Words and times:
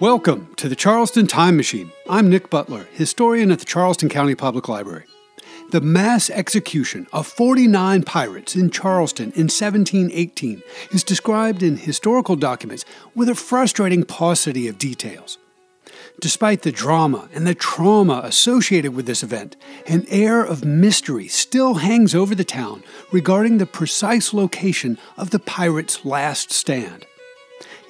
Welcome 0.00 0.54
to 0.54 0.66
the 0.66 0.76
Charleston 0.76 1.26
Time 1.26 1.58
Machine. 1.58 1.92
I'm 2.08 2.30
Nick 2.30 2.48
Butler, 2.48 2.86
historian 2.90 3.50
at 3.50 3.58
the 3.58 3.66
Charleston 3.66 4.08
County 4.08 4.34
Public 4.34 4.66
Library. 4.66 5.04
The 5.72 5.82
mass 5.82 6.30
execution 6.30 7.06
of 7.12 7.26
49 7.26 8.04
pirates 8.04 8.56
in 8.56 8.70
Charleston 8.70 9.26
in 9.32 9.50
1718 9.50 10.62
is 10.90 11.04
described 11.04 11.62
in 11.62 11.76
historical 11.76 12.34
documents 12.34 12.86
with 13.14 13.28
a 13.28 13.34
frustrating 13.34 14.04
paucity 14.04 14.68
of 14.68 14.78
details. 14.78 15.36
Despite 16.18 16.62
the 16.62 16.72
drama 16.72 17.28
and 17.34 17.46
the 17.46 17.54
trauma 17.54 18.22
associated 18.24 18.94
with 18.94 19.04
this 19.04 19.22
event, 19.22 19.54
an 19.86 20.06
air 20.08 20.42
of 20.42 20.64
mystery 20.64 21.28
still 21.28 21.74
hangs 21.74 22.14
over 22.14 22.34
the 22.34 22.42
town 22.42 22.82
regarding 23.12 23.58
the 23.58 23.66
precise 23.66 24.32
location 24.32 24.96
of 25.18 25.28
the 25.28 25.38
pirates' 25.38 26.06
last 26.06 26.52
stand. 26.52 27.04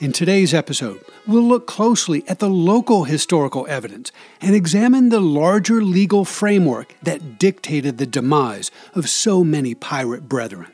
In 0.00 0.12
today's 0.12 0.54
episode, 0.54 1.04
we'll 1.26 1.42
look 1.42 1.66
closely 1.66 2.24
at 2.26 2.38
the 2.38 2.48
local 2.48 3.04
historical 3.04 3.66
evidence 3.66 4.10
and 4.40 4.54
examine 4.54 5.10
the 5.10 5.20
larger 5.20 5.82
legal 5.82 6.24
framework 6.24 6.94
that 7.02 7.38
dictated 7.38 7.98
the 7.98 8.06
demise 8.06 8.70
of 8.94 9.10
so 9.10 9.44
many 9.44 9.74
pirate 9.74 10.26
brethren. 10.26 10.72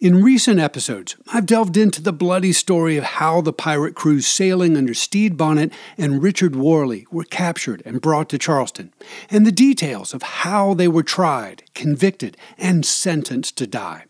In 0.00 0.22
recent 0.22 0.60
episodes, 0.60 1.16
I've 1.26 1.44
delved 1.44 1.76
into 1.76 2.00
the 2.00 2.12
bloody 2.12 2.52
story 2.52 2.96
of 2.96 3.02
how 3.02 3.40
the 3.40 3.52
pirate 3.52 3.96
crews 3.96 4.28
sailing 4.28 4.76
under 4.76 4.94
Stede 4.94 5.36
Bonnet 5.36 5.72
and 5.96 6.22
Richard 6.22 6.54
Worley 6.54 7.04
were 7.10 7.24
captured 7.24 7.82
and 7.84 8.00
brought 8.00 8.28
to 8.28 8.38
Charleston, 8.38 8.94
and 9.28 9.44
the 9.44 9.50
details 9.50 10.14
of 10.14 10.22
how 10.22 10.72
they 10.72 10.86
were 10.86 11.02
tried, 11.02 11.64
convicted, 11.74 12.36
and 12.56 12.86
sentenced 12.86 13.58
to 13.58 13.66
die. 13.66 14.04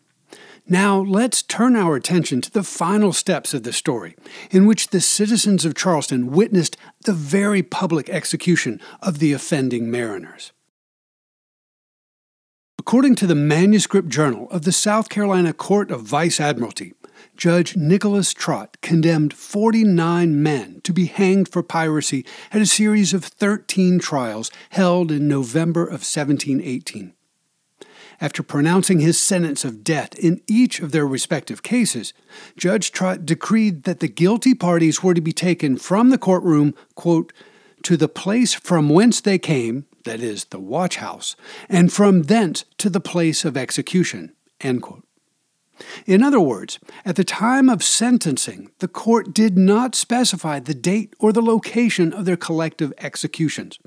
Now, 0.68 1.00
let's 1.00 1.42
turn 1.42 1.74
our 1.74 1.96
attention 1.96 2.42
to 2.42 2.50
the 2.50 2.62
final 2.62 3.14
steps 3.14 3.54
of 3.54 3.62
the 3.62 3.72
story, 3.72 4.14
in 4.50 4.66
which 4.66 4.88
the 4.88 5.00
citizens 5.00 5.64
of 5.64 5.74
Charleston 5.74 6.30
witnessed 6.32 6.76
the 7.06 7.14
very 7.14 7.62
public 7.62 8.10
execution 8.10 8.78
of 9.00 9.20
the 9.20 9.32
offending 9.32 9.90
mariners. 9.90 10.52
According 12.78 13.16
to 13.16 13.26
the 13.26 13.34
manuscript 13.34 14.08
journal 14.08 14.48
of 14.50 14.62
the 14.62 14.72
South 14.72 15.08
Carolina 15.08 15.52
Court 15.52 15.90
of 15.90 16.02
Vice 16.02 16.40
Admiralty, 16.40 16.94
Judge 17.36 17.76
Nicholas 17.76 18.32
Trott 18.32 18.78
condemned 18.80 19.34
49 19.34 20.42
men 20.42 20.80
to 20.84 20.92
be 20.92 21.06
hanged 21.06 21.48
for 21.48 21.62
piracy 21.62 22.24
at 22.52 22.62
a 22.62 22.66
series 22.66 23.12
of 23.12 23.24
13 23.24 23.98
trials 23.98 24.50
held 24.70 25.10
in 25.10 25.28
November 25.28 25.82
of 25.82 26.00
1718. 26.06 27.12
After 28.20 28.42
pronouncing 28.42 29.00
his 29.00 29.20
sentence 29.20 29.64
of 29.64 29.84
death 29.84 30.18
in 30.18 30.40
each 30.46 30.80
of 30.80 30.92
their 30.92 31.06
respective 31.06 31.62
cases, 31.62 32.12
Judge 32.56 32.90
Trott 32.90 33.26
decreed 33.26 33.84
that 33.84 34.00
the 34.00 34.08
guilty 34.08 34.54
parties 34.54 35.02
were 35.02 35.14
to 35.14 35.20
be 35.20 35.32
taken 35.32 35.76
from 35.76 36.10
the 36.10 36.18
courtroom, 36.18 36.74
quote, 36.94 37.32
to 37.82 37.96
the 37.96 38.08
place 38.08 38.54
from 38.54 38.88
whence 38.88 39.20
they 39.20 39.38
came, 39.38 39.84
that 40.04 40.20
is, 40.20 40.46
the 40.46 40.60
watch 40.60 40.96
house, 40.96 41.36
and 41.68 41.92
from 41.92 42.24
thence 42.24 42.64
to 42.78 42.90
the 42.90 43.00
place 43.00 43.44
of 43.44 43.56
execution. 43.56 44.32
In 46.06 46.22
other 46.22 46.40
words, 46.40 46.78
at 47.04 47.16
the 47.16 47.24
time 47.24 47.68
of 47.68 47.84
sentencing, 47.84 48.70
the 48.80 48.88
court 48.88 49.32
did 49.32 49.56
not 49.56 49.94
specify 49.94 50.58
the 50.58 50.74
date 50.74 51.14
or 51.20 51.32
the 51.32 51.42
location 51.42 52.12
of 52.12 52.24
their 52.24 52.36
collective 52.36 52.92
executions. 52.98 53.78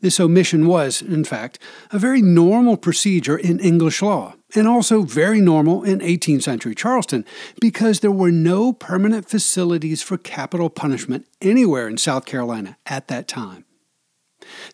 This 0.00 0.18
omission 0.18 0.66
was, 0.66 1.02
in 1.02 1.24
fact, 1.24 1.58
a 1.90 1.98
very 1.98 2.22
normal 2.22 2.76
procedure 2.76 3.36
in 3.36 3.60
English 3.60 4.02
law, 4.02 4.34
and 4.54 4.66
also 4.66 5.02
very 5.02 5.40
normal 5.40 5.84
in 5.84 6.00
18th 6.00 6.42
century 6.42 6.74
Charleston, 6.74 7.24
because 7.60 8.00
there 8.00 8.10
were 8.10 8.32
no 8.32 8.72
permanent 8.72 9.28
facilities 9.28 10.02
for 10.02 10.16
capital 10.16 10.70
punishment 10.70 11.26
anywhere 11.40 11.88
in 11.88 11.98
South 11.98 12.24
Carolina 12.24 12.78
at 12.86 13.08
that 13.08 13.28
time. 13.28 13.64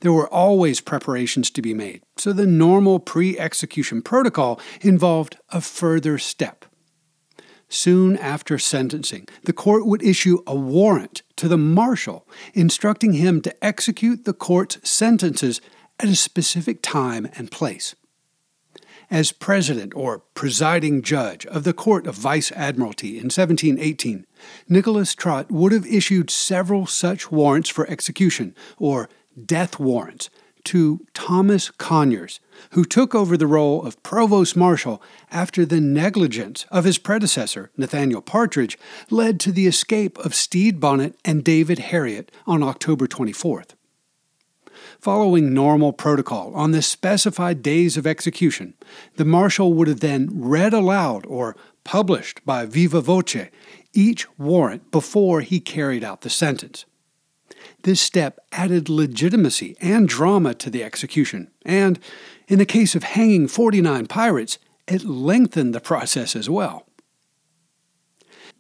There 0.01 0.13
were 0.13 0.33
always 0.33 0.81
preparations 0.81 1.51
to 1.51 1.63
be 1.63 1.75
made, 1.75 2.03
so 2.17 2.33
the 2.33 2.47
normal 2.47 2.99
pre 2.99 3.39
execution 3.39 4.03
protocol 4.03 4.61
involved 4.81 5.37
a 5.51 5.61
further 5.61 6.19
step. 6.19 6.65
Soon 7.69 8.17
after 8.17 8.59
sentencing, 8.59 9.27
the 9.45 9.53
court 9.53 9.87
would 9.87 10.03
issue 10.03 10.39
a 10.47 10.55
warrant 10.55 11.23
to 11.37 11.49
the 11.49 11.59
marshal 11.59 12.27
instructing 12.55 13.15
him 13.15 13.41
to 13.43 13.65
execute 13.65 14.25
the 14.25 14.33
court's 14.33 14.79
sentences 14.89 15.61
at 15.99 16.09
a 16.09 16.17
specific 16.17 16.81
time 16.81 17.29
and 17.35 17.51
place. 17.51 17.95
As 19.11 19.31
president 19.31 19.95
or 19.95 20.21
presiding 20.35 21.03
judge 21.03 21.47
of 21.47 21.63
the 21.63 21.73
Court 21.73 22.09
of 22.09 22.17
Vice 22.17 22.51
Admiralty 22.53 23.11
in 23.11 23.25
1718, 23.27 24.27
Nicholas 24.69 25.15
Trott 25.15 25.51
would 25.51 25.71
have 25.71 25.87
issued 25.87 26.29
several 26.29 26.87
such 26.87 27.31
warrants 27.31 27.69
for 27.69 27.89
execution, 27.89 28.55
or 28.79 29.09
death 29.45 29.79
warrants 29.79 30.31
to 30.67 31.07
Thomas 31.15 31.71
Conyers, 31.71 32.41
who 32.71 32.85
took 32.85 33.15
over 33.15 33.37
the 33.37 33.47
role 33.47 33.85
of 33.85 34.03
provost 34.03 34.57
marshal 34.57 35.01
after 35.31 35.65
the 35.65 35.81
negligence 35.81 36.67
of 36.71 36.85
his 36.85 36.99
predecessor, 36.99 37.71
Nathaniel 37.77 38.21
Partridge, 38.21 38.77
led 39.09 39.39
to 39.41 39.53
the 39.53 39.69
escape 39.69 40.19
of 40.19 40.35
Stede 40.35 40.81
Bonnet 40.81 41.17
and 41.25 41.45
David 41.45 41.79
Herriot 41.79 42.31
on 42.47 42.65
October 42.65 43.07
24th. 43.07 43.71
Following 44.99 45.55
normal 45.55 45.93
protocol 45.93 46.53
on 46.55 46.73
the 46.73 46.83
specified 46.83 47.63
days 47.63 47.97
of 47.97 48.07
execution, 48.07 48.75
the 49.17 49.25
marshal 49.25 49.73
would 49.73 49.87
have 49.87 50.01
then 50.01 50.29
read 50.33 50.73
aloud 50.73 51.25
or 51.27 51.57
published 51.85 52.45
by 52.45 52.67
viva 52.67 53.01
voce 53.01 53.47
each 53.93 54.27
warrant 54.37 54.91
before 54.91 55.43
he 55.43 55.61
carried 55.61 56.03
out 56.03 56.23
the 56.23 56.31
sentence. 56.31 56.87
This 57.83 58.01
step 58.01 58.41
added 58.53 58.89
legitimacy 58.89 59.77
and 59.81 60.09
drama 60.09 60.55
to 60.55 60.71
the 60.71 60.83
execution, 60.83 61.51
and, 61.65 61.99
in 62.49 62.59
the 62.59 62.67
case 62.67 62.95
of 62.95 63.03
hanging 63.03 63.49
49 63.49 64.07
pirates, 64.07 64.59
it 64.87 65.05
lengthened 65.05 65.75
the 65.75 65.81
process 65.81 66.35
as 66.37 66.49
well. 66.49 66.87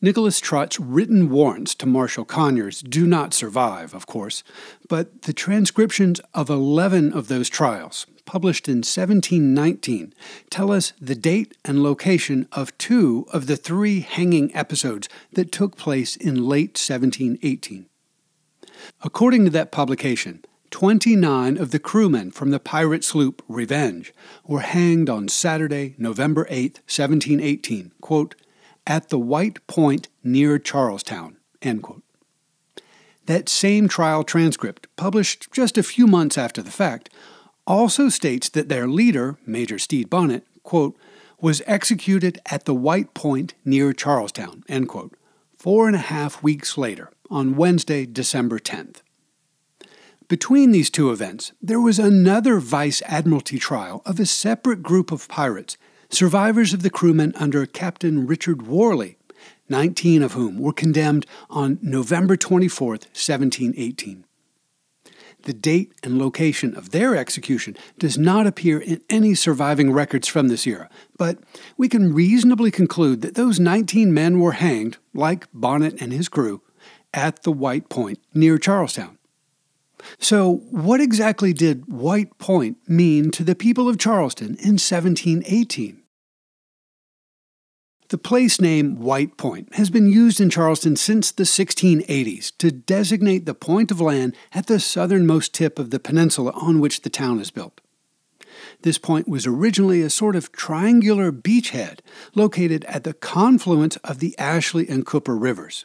Nicholas 0.02 0.40
Trott's 0.40 0.78
written 0.78 1.30
warrants 1.30 1.74
to 1.76 1.86
Marshal 1.86 2.26
Conyers 2.26 2.82
do 2.82 3.06
not 3.06 3.32
survive, 3.32 3.94
of 3.94 4.06
course, 4.06 4.44
but 4.88 5.22
the 5.22 5.32
transcriptions 5.32 6.20
of 6.34 6.50
11 6.50 7.14
of 7.14 7.28
those 7.28 7.48
trials, 7.48 8.06
published 8.26 8.68
in 8.68 8.78
1719, 8.78 10.12
tell 10.50 10.70
us 10.70 10.92
the 11.00 11.14
date 11.14 11.56
and 11.64 11.82
location 11.82 12.46
of 12.52 12.76
two 12.76 13.24
of 13.32 13.46
the 13.46 13.56
three 13.56 14.00
hanging 14.00 14.54
episodes 14.54 15.08
that 15.32 15.50
took 15.50 15.76
place 15.76 16.14
in 16.14 16.46
late 16.46 16.78
1718. 16.78 17.86
According 19.02 19.44
to 19.44 19.50
that 19.50 19.72
publication, 19.72 20.44
29 20.70 21.56
of 21.56 21.70
the 21.70 21.78
crewmen 21.78 22.30
from 22.30 22.50
the 22.50 22.60
pirate 22.60 23.04
sloop 23.04 23.42
Revenge 23.48 24.12
were 24.44 24.60
hanged 24.60 25.08
on 25.08 25.28
Saturday, 25.28 25.94
November 25.96 26.46
8, 26.50 26.80
1718, 26.86 27.92
quote, 28.00 28.34
at 28.86 29.08
the 29.08 29.18
White 29.18 29.66
Point 29.66 30.08
near 30.22 30.58
Charlestown. 30.58 31.36
That 33.26 33.48
same 33.48 33.88
trial 33.88 34.22
transcript, 34.22 34.86
published 34.96 35.50
just 35.50 35.76
a 35.76 35.82
few 35.82 36.06
months 36.06 36.38
after 36.38 36.62
the 36.62 36.70
fact, 36.70 37.10
also 37.66 38.08
states 38.08 38.48
that 38.50 38.68
their 38.68 38.86
leader, 38.86 39.38
Major 39.44 39.78
Stede 39.78 40.08
Bonnet, 40.08 40.46
quote, 40.62 40.96
was 41.40 41.62
executed 41.66 42.40
at 42.46 42.64
the 42.64 42.74
White 42.74 43.14
Point 43.14 43.54
near 43.64 43.92
Charlestown, 43.92 44.62
end 44.68 44.88
quote, 44.88 45.14
four 45.58 45.86
and 45.86 45.96
a 45.96 46.00
half 46.00 46.42
weeks 46.42 46.78
later 46.78 47.10
on 47.30 47.56
Wednesday, 47.56 48.06
December 48.06 48.58
10th. 48.58 49.02
Between 50.28 50.72
these 50.72 50.90
two 50.90 51.10
events, 51.10 51.52
there 51.62 51.80
was 51.80 51.98
another 51.98 52.58
Vice 52.58 53.00
Admiralty 53.06 53.58
trial 53.58 54.02
of 54.04 54.18
a 54.18 54.26
separate 54.26 54.82
group 54.82 55.12
of 55.12 55.28
pirates, 55.28 55.76
survivors 56.08 56.72
of 56.72 56.82
the 56.82 56.90
crewmen 56.90 57.32
under 57.36 57.64
Captain 57.64 58.26
Richard 58.26 58.66
Worley, 58.66 59.18
19 59.68 60.22
of 60.22 60.32
whom 60.32 60.58
were 60.58 60.72
condemned 60.72 61.26
on 61.48 61.78
November 61.80 62.36
24, 62.36 62.88
1718. 62.88 64.24
The 65.42 65.52
date 65.52 65.92
and 66.02 66.18
location 66.18 66.74
of 66.74 66.90
their 66.90 67.14
execution 67.14 67.76
does 67.98 68.18
not 68.18 68.48
appear 68.48 68.80
in 68.80 69.02
any 69.08 69.36
surviving 69.36 69.92
records 69.92 70.26
from 70.26 70.48
this 70.48 70.66
era, 70.66 70.90
but 71.16 71.38
we 71.76 71.88
can 71.88 72.12
reasonably 72.12 72.72
conclude 72.72 73.22
that 73.22 73.36
those 73.36 73.60
19 73.60 74.12
men 74.12 74.40
were 74.40 74.52
hanged, 74.52 74.96
like 75.14 75.46
Bonnet 75.54 76.00
and 76.00 76.12
his 76.12 76.28
crew, 76.28 76.62
at 77.16 77.42
the 77.42 77.50
White 77.50 77.88
Point 77.88 78.20
near 78.32 78.58
Charlestown. 78.58 79.18
So, 80.18 80.56
what 80.70 81.00
exactly 81.00 81.52
did 81.52 81.90
White 81.90 82.38
Point 82.38 82.76
mean 82.86 83.30
to 83.32 83.42
the 83.42 83.56
people 83.56 83.88
of 83.88 83.98
Charleston 83.98 84.50
in 84.58 84.78
1718? 84.78 86.02
The 88.08 88.18
place 88.18 88.60
name 88.60 89.00
White 89.00 89.36
Point 89.36 89.74
has 89.74 89.90
been 89.90 90.06
used 90.06 90.40
in 90.40 90.48
Charleston 90.48 90.94
since 90.94 91.32
the 91.32 91.42
1680s 91.42 92.52
to 92.58 92.70
designate 92.70 93.46
the 93.46 93.54
point 93.54 93.90
of 93.90 94.00
land 94.00 94.36
at 94.52 94.66
the 94.66 94.78
southernmost 94.78 95.52
tip 95.52 95.76
of 95.80 95.90
the 95.90 95.98
peninsula 95.98 96.52
on 96.54 96.78
which 96.78 97.02
the 97.02 97.10
town 97.10 97.40
is 97.40 97.50
built. 97.50 97.80
This 98.82 98.96
point 98.96 99.26
was 99.26 99.44
originally 99.44 100.02
a 100.02 100.10
sort 100.10 100.36
of 100.36 100.52
triangular 100.52 101.32
beachhead 101.32 101.98
located 102.34 102.84
at 102.84 103.02
the 103.02 103.14
confluence 103.14 103.96
of 103.96 104.20
the 104.20 104.38
Ashley 104.38 104.88
and 104.88 105.04
Cooper 105.04 105.36
rivers. 105.36 105.84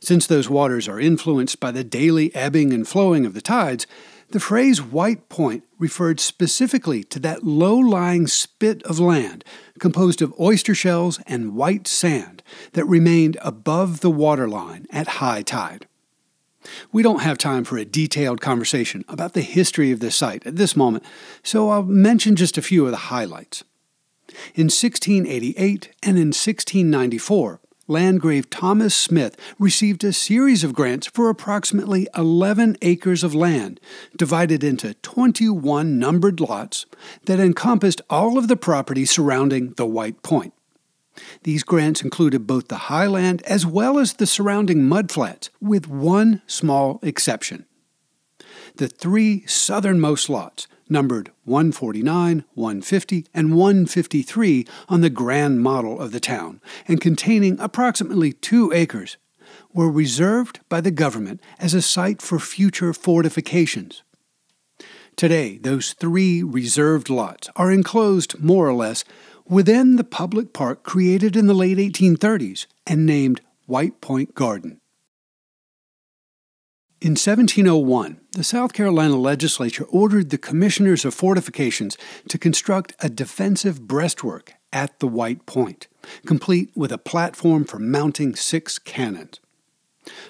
Since 0.00 0.26
those 0.26 0.48
waters 0.48 0.88
are 0.88 1.00
influenced 1.00 1.60
by 1.60 1.70
the 1.70 1.84
daily 1.84 2.34
ebbing 2.34 2.72
and 2.72 2.86
flowing 2.86 3.26
of 3.26 3.34
the 3.34 3.40
tides, 3.40 3.86
the 4.30 4.40
phrase 4.40 4.82
White 4.82 5.28
Point 5.28 5.64
referred 5.78 6.18
specifically 6.18 7.04
to 7.04 7.20
that 7.20 7.44
low 7.44 7.76
lying 7.76 8.26
spit 8.26 8.82
of 8.82 8.98
land 8.98 9.44
composed 9.78 10.20
of 10.20 10.34
oyster 10.40 10.74
shells 10.74 11.20
and 11.26 11.54
white 11.54 11.86
sand 11.86 12.42
that 12.72 12.84
remained 12.86 13.36
above 13.42 14.00
the 14.00 14.10
waterline 14.10 14.86
at 14.90 15.06
high 15.06 15.42
tide. 15.42 15.86
We 16.90 17.04
don't 17.04 17.22
have 17.22 17.38
time 17.38 17.62
for 17.62 17.78
a 17.78 17.84
detailed 17.84 18.40
conversation 18.40 19.04
about 19.08 19.34
the 19.34 19.42
history 19.42 19.92
of 19.92 20.00
this 20.00 20.16
site 20.16 20.44
at 20.46 20.56
this 20.56 20.74
moment, 20.74 21.04
so 21.44 21.68
I'll 21.68 21.84
mention 21.84 22.34
just 22.34 22.58
a 22.58 22.62
few 22.62 22.84
of 22.84 22.90
the 22.90 22.96
highlights. 22.96 23.62
In 24.54 24.64
1688 24.64 25.90
and 26.02 26.16
in 26.16 26.28
1694, 26.28 27.60
Landgrave 27.88 28.50
Thomas 28.50 28.96
Smith 28.96 29.36
received 29.60 30.02
a 30.02 30.12
series 30.12 30.64
of 30.64 30.74
grants 30.74 31.06
for 31.06 31.28
approximately 31.28 32.08
11 32.16 32.76
acres 32.82 33.22
of 33.22 33.34
land, 33.34 33.78
divided 34.16 34.64
into 34.64 34.94
21 34.94 35.96
numbered 35.96 36.40
lots 36.40 36.86
that 37.26 37.38
encompassed 37.38 38.00
all 38.10 38.38
of 38.38 38.48
the 38.48 38.56
property 38.56 39.04
surrounding 39.04 39.70
the 39.74 39.86
White 39.86 40.22
Point. 40.24 40.52
These 41.44 41.62
grants 41.62 42.02
included 42.02 42.46
both 42.46 42.66
the 42.68 42.76
highland 42.76 43.40
as 43.42 43.64
well 43.64 43.98
as 43.98 44.14
the 44.14 44.26
surrounding 44.26 44.78
mudflats, 44.82 45.50
with 45.60 45.88
one 45.88 46.42
small 46.46 46.98
exception. 47.02 47.66
The 48.76 48.88
three 48.88 49.46
southernmost 49.46 50.28
lots 50.28 50.66
numbered 50.88 51.30
149, 51.44 52.44
150, 52.54 53.26
and 53.34 53.54
153 53.54 54.66
on 54.88 55.00
the 55.00 55.10
grand 55.10 55.60
model 55.60 56.00
of 56.00 56.12
the 56.12 56.20
town, 56.20 56.60
and 56.86 57.00
containing 57.00 57.58
approximately 57.60 58.32
two 58.32 58.72
acres, 58.72 59.16
were 59.72 59.90
reserved 59.90 60.60
by 60.68 60.80
the 60.80 60.90
government 60.90 61.40
as 61.58 61.74
a 61.74 61.82
site 61.82 62.22
for 62.22 62.38
future 62.38 62.92
fortifications. 62.92 64.02
Today, 65.16 65.58
those 65.58 65.92
three 65.94 66.42
reserved 66.42 67.08
lots 67.08 67.48
are 67.56 67.72
enclosed 67.72 68.38
more 68.38 68.68
or 68.68 68.74
less 68.74 69.04
within 69.48 69.96
the 69.96 70.04
public 70.04 70.52
park 70.52 70.82
created 70.82 71.36
in 71.36 71.46
the 71.46 71.54
late 71.54 71.78
1830s 71.78 72.66
and 72.86 73.06
named 73.06 73.40
White 73.66 74.00
Point 74.00 74.34
Garden. 74.34 74.80
In 77.06 77.12
1701, 77.12 78.18
the 78.32 78.42
South 78.42 78.72
Carolina 78.72 79.14
legislature 79.14 79.84
ordered 79.84 80.30
the 80.30 80.36
commissioners 80.36 81.04
of 81.04 81.14
fortifications 81.14 81.96
to 82.28 82.36
construct 82.36 82.94
a 82.98 83.08
defensive 83.08 83.82
breastwork 83.82 84.54
at 84.72 84.98
the 84.98 85.06
White 85.06 85.46
Point, 85.46 85.86
complete 86.26 86.72
with 86.74 86.90
a 86.90 86.98
platform 86.98 87.64
for 87.64 87.78
mounting 87.78 88.34
six 88.34 88.80
cannons. 88.80 89.38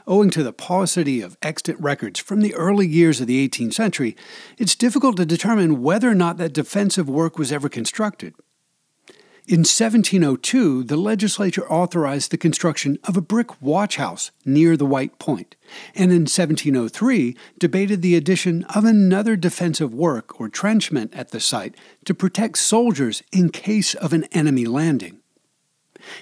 Owing 0.06 0.28
to 0.28 0.43
the 0.43 0.52
paucity 0.52 1.23
of 1.23 1.38
extant 1.40 1.81
records 1.81 2.20
from 2.20 2.43
the 2.43 2.55
early 2.55 2.87
years 2.87 3.22
of 3.22 3.26
the 3.26 3.49
18th 3.49 3.72
century, 3.72 4.14
it's 4.58 4.75
difficult 4.75 5.17
to 5.17 5.25
determine 5.25 5.81
whether 5.81 6.11
or 6.11 6.14
not 6.14 6.37
that 6.37 6.52
defensive 6.52 7.08
work 7.08 7.38
was 7.38 7.52
ever 7.52 7.70
constructed. 7.70 8.34
In 9.48 9.60
1702, 9.60 10.82
the 10.82 10.96
legislature 10.96 11.70
authorized 11.70 12.32
the 12.32 12.37
construction 12.37 12.98
of 13.04 13.16
a 13.16 13.20
brick 13.20 13.62
watch 13.62 13.94
house 13.94 14.32
near 14.44 14.76
the 14.76 14.84
White 14.84 15.20
Point, 15.20 15.54
and 15.94 16.10
in 16.10 16.22
1703 16.22 17.37
debated 17.56 18.02
the 18.02 18.16
addition 18.16 18.64
of 18.75 18.84
another 18.84 19.37
defensive 19.37 19.94
work 19.94 20.40
or 20.40 20.48
trenchment 20.48 21.14
at 21.14 21.31
the 21.31 21.38
site 21.38 21.76
to 22.06 22.12
protect 22.12 22.58
soldiers 22.58 23.22
in 23.31 23.50
case 23.50 23.94
of 23.94 24.12
an 24.12 24.25
enemy 24.32 24.64
landing. 24.64 25.20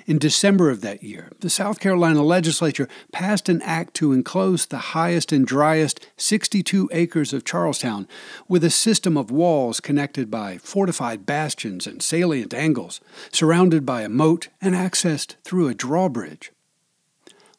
In 0.07 0.19
December 0.19 0.71
of 0.71 0.81
that 0.83 1.03
year, 1.03 1.31
the 1.41 1.51
South 1.51 1.81
Carolina 1.81 2.23
legislature 2.23 2.89
passed 3.13 3.49
an 3.49 3.63
act 3.63 3.95
to 3.95 4.13
enclose 4.13 4.67
the 4.67 4.95
highest 4.95 5.33
and 5.33 5.47
driest 5.47 6.07
62 6.17 6.89
acres 6.93 7.33
of 7.33 7.45
Charlestown 7.45 8.09
with 8.49 8.65
a 8.65 8.71
system 8.71 9.17
of 9.17 9.31
walls 9.31 9.81
connected 9.81 10.31
by 10.31 10.59
fortified 10.59 11.27
bastions 11.27 11.87
and 11.87 12.03
salient 12.03 12.55
angles, 12.55 13.01
surrounded 13.33 13.85
by 13.85 14.03
a 14.03 14.09
moat 14.09 14.49
and 14.61 14.75
accessed 14.75 15.37
through 15.45 15.69
a 15.69 15.75
drawbridge. 15.75 16.53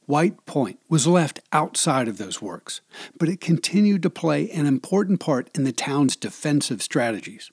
White 0.06 0.46
Point 0.46 0.80
was 0.88 1.08
left 1.08 1.40
outside 1.52 2.08
of 2.08 2.18
those 2.18 2.42
works, 2.42 2.82
but 3.18 3.28
it 3.28 3.42
continued 3.42 4.04
to 4.04 4.10
play 4.10 4.50
an 4.52 4.68
important 4.68 5.20
part 5.20 5.50
in 5.56 5.64
the 5.64 5.72
town's 5.72 6.16
defensive 6.16 6.84
strategies. 6.84 7.50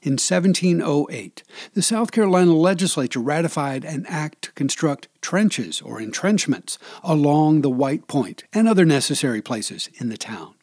In 0.00 0.12
1708, 0.12 1.42
the 1.74 1.82
South 1.82 2.12
Carolina 2.12 2.54
legislature 2.54 3.20
ratified 3.20 3.84
an 3.84 4.06
act 4.06 4.42
to 4.42 4.52
construct 4.52 5.08
trenches 5.20 5.80
or 5.80 6.00
entrenchments 6.00 6.78
along 7.02 7.62
the 7.62 7.70
White 7.70 8.06
Point 8.06 8.44
and 8.52 8.68
other 8.68 8.84
necessary 8.84 9.42
places 9.42 9.88
in 9.94 10.08
the 10.08 10.16
town. 10.16 10.54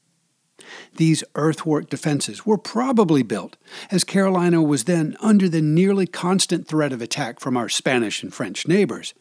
These 0.96 1.24
earthwork 1.36 1.90
defenses 1.90 2.46
were 2.46 2.58
probably 2.58 3.24
built 3.24 3.58
as 3.92 4.04
Carolina 4.04 4.62
was 4.62 4.86
then 4.86 5.18
under 5.20 5.50
the 5.50 5.62
nearly 5.62 6.08
constant 6.08 6.68
threat 6.68 6.94
of 6.94 7.02
attack 7.02 7.40
from 7.40 7.58
our 7.58 7.70
Spanish 7.70 8.24
and 8.24 8.34
French 8.34 8.68
neighbors, 8.68 9.14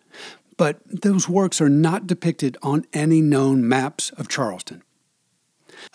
but 0.57 0.81
those 0.87 1.29
works 1.29 1.61
are 1.61 1.69
not 1.69 2.07
depicted 2.07 2.57
on 2.63 2.87
any 2.93 3.21
known 3.21 3.67
maps 3.67 4.11
of 4.11 4.29
Charleston. 4.29 4.83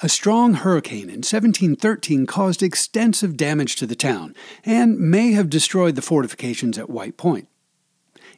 A 0.01 0.07
strong 0.07 0.53
hurricane 0.53 1.09
in 1.09 1.23
1713 1.23 2.25
caused 2.25 2.63
extensive 2.63 3.35
damage 3.35 3.75
to 3.75 3.85
the 3.85 3.97
town 3.97 4.33
and 4.63 4.97
may 4.97 5.33
have 5.33 5.49
destroyed 5.49 5.95
the 5.95 6.01
fortifications 6.01 6.77
at 6.77 6.89
White 6.89 7.17
Point. 7.17 7.49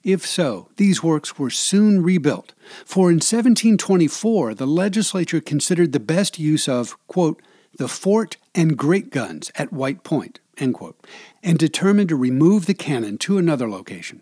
If 0.03 0.25
so, 0.25 0.69
these 0.77 1.03
works 1.03 1.37
were 1.37 1.51
soon 1.51 2.01
rebuilt, 2.01 2.55
for 2.83 3.09
in 3.09 3.17
1724 3.17 4.55
the 4.55 4.65
legislature 4.65 5.39
considered 5.39 5.91
the 5.91 5.99
best 5.99 6.39
use 6.39 6.67
of, 6.67 6.97
quote, 7.05 7.39
the 7.77 7.87
fort 7.87 8.37
and 8.55 8.75
great 8.75 9.11
guns 9.11 9.51
at 9.53 9.71
White 9.71 10.03
Point, 10.03 10.39
quote, 10.73 11.05
and 11.43 11.59
determined 11.59 12.09
to 12.09 12.15
remove 12.15 12.65
the 12.65 12.73
cannon 12.73 13.19
to 13.19 13.37
another 13.37 13.69
location. 13.69 14.21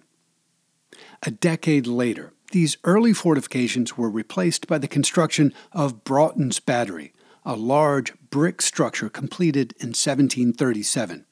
A 1.24 1.32
decade 1.32 1.88
later, 1.88 2.34
these 2.52 2.76
early 2.84 3.14
fortifications 3.14 3.98
were 3.98 4.10
replaced 4.10 4.68
by 4.68 4.78
the 4.78 4.88
construction 4.90 5.54
of 5.72 6.04
Broughton's 6.04 6.60
Battery, 6.60 7.14
a 7.46 7.56
large 7.56 8.14
brick 8.30 8.62
structure 8.62 9.10
completed 9.10 9.74
in 9.80 9.90
1737. 9.90 11.26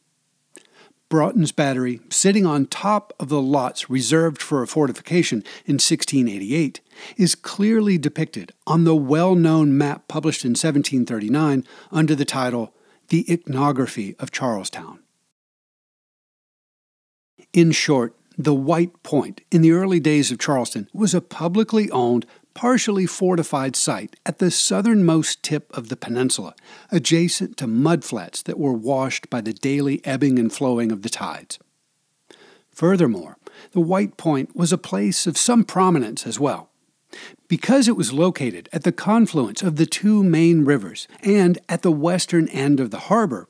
Broughton's 1.10 1.54
Battery, 1.54 2.02
sitting 2.10 2.46
on 2.46 2.66
top 2.66 3.14
of 3.18 3.30
the 3.30 3.42
lots 3.42 3.90
reserved 3.90 4.42
for 4.42 4.62
a 4.62 4.68
fortification 4.68 5.40
in 5.66 5.76
1688, 5.76 6.82
is 7.16 7.34
clearly 7.34 7.98
depicted 7.98 8.52
on 8.66 8.84
the 8.84 8.96
well 8.96 9.34
known 9.34 9.78
map 9.78 10.08
published 10.10 10.44
in 10.44 10.52
1739 10.52 11.64
under 11.92 12.14
the 12.14 12.26
title 12.26 12.74
The 13.08 13.26
Iconography 13.30 14.16
of 14.20 14.32
Charlestown. 14.32 15.00
In 17.54 17.72
short, 17.72 18.14
the 18.38 18.54
White 18.54 19.02
Point 19.02 19.42
in 19.50 19.62
the 19.62 19.72
early 19.72 20.02
days 20.02 20.30
of 20.30 20.40
Charleston 20.40 20.90
was 20.94 21.14
a 21.14 21.22
publicly 21.22 21.90
owned 21.92 22.26
partially 22.58 23.06
fortified 23.06 23.76
site 23.76 24.16
at 24.26 24.40
the 24.40 24.50
southernmost 24.50 25.44
tip 25.44 25.72
of 25.78 25.90
the 25.90 25.96
peninsula, 25.96 26.56
adjacent 26.92 27.56
to 27.56 27.68
mudflats 27.68 28.42
that 28.46 28.58
were 28.58 28.74
washed 28.74 29.30
by 29.30 29.40
the 29.40 29.54
daily 29.54 30.04
ebbing 30.04 30.40
and 30.40 30.52
flowing 30.52 30.92
of 30.92 31.04
the 31.04 31.10
tides. 31.10 31.60
Furthermore, 32.72 33.38
the 33.74 33.80
White 33.80 34.18
Point 34.18 34.56
was 34.56 34.74
a 34.74 34.78
place 34.80 35.28
of 35.28 35.38
some 35.38 35.64
prominence 35.64 36.26
as 36.26 36.40
well. 36.40 36.72
Because 37.48 37.88
it 37.88 37.96
was 37.96 38.12
located 38.12 38.70
at 38.74 38.84
the 38.84 38.92
confluence 38.92 39.62
of 39.62 39.76
the 39.76 39.86
two 39.86 40.24
main 40.24 40.66
rivers 40.66 41.08
and 41.22 41.60
at 41.70 41.84
the 41.84 41.92
western 41.92 42.48
end 42.48 42.80
of 42.80 42.90
the 42.90 43.02
harbor, 43.02 43.48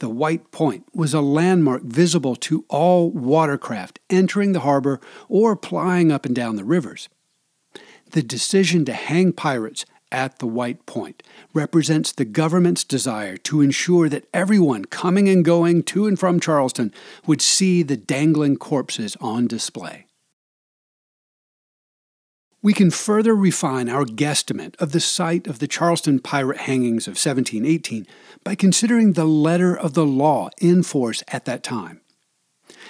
the 0.00 0.08
White 0.08 0.50
Point 0.50 0.84
was 0.92 1.14
a 1.14 1.20
landmark 1.20 1.84
visible 1.84 2.34
to 2.34 2.64
all 2.68 3.12
watercraft 3.12 4.00
entering 4.10 4.50
the 4.50 4.66
harbor 4.66 4.98
or 5.28 5.54
plying 5.54 6.10
up 6.10 6.26
and 6.26 6.34
down 6.34 6.56
the 6.56 6.64
rivers. 6.64 7.08
The 8.10 8.22
decision 8.22 8.84
to 8.86 8.92
hang 8.92 9.32
pirates 9.32 9.84
at 10.10 10.38
the 10.38 10.46
White 10.46 10.86
Point 10.86 11.22
represents 11.52 12.12
the 12.12 12.24
government's 12.24 12.84
desire 12.84 13.36
to 13.38 13.60
ensure 13.60 14.08
that 14.08 14.26
everyone 14.32 14.86
coming 14.86 15.28
and 15.28 15.44
going 15.44 15.82
to 15.84 16.06
and 16.06 16.18
from 16.18 16.40
Charleston 16.40 16.92
would 17.26 17.42
see 17.42 17.82
the 17.82 17.96
dangling 17.96 18.56
corpses 18.56 19.16
on 19.20 19.46
display. 19.46 20.06
We 22.60 22.72
can 22.72 22.90
further 22.90 23.36
refine 23.36 23.88
our 23.88 24.04
guesstimate 24.04 24.74
of 24.80 24.90
the 24.92 25.00
site 25.00 25.46
of 25.46 25.60
the 25.60 25.68
Charleston 25.68 26.18
pirate 26.18 26.58
hangings 26.58 27.06
of 27.06 27.12
1718 27.12 28.06
by 28.42 28.56
considering 28.56 29.12
the 29.12 29.24
letter 29.24 29.76
of 29.76 29.94
the 29.94 30.06
law 30.06 30.50
in 30.60 30.82
force 30.82 31.22
at 31.28 31.44
that 31.44 31.62
time. 31.62 32.00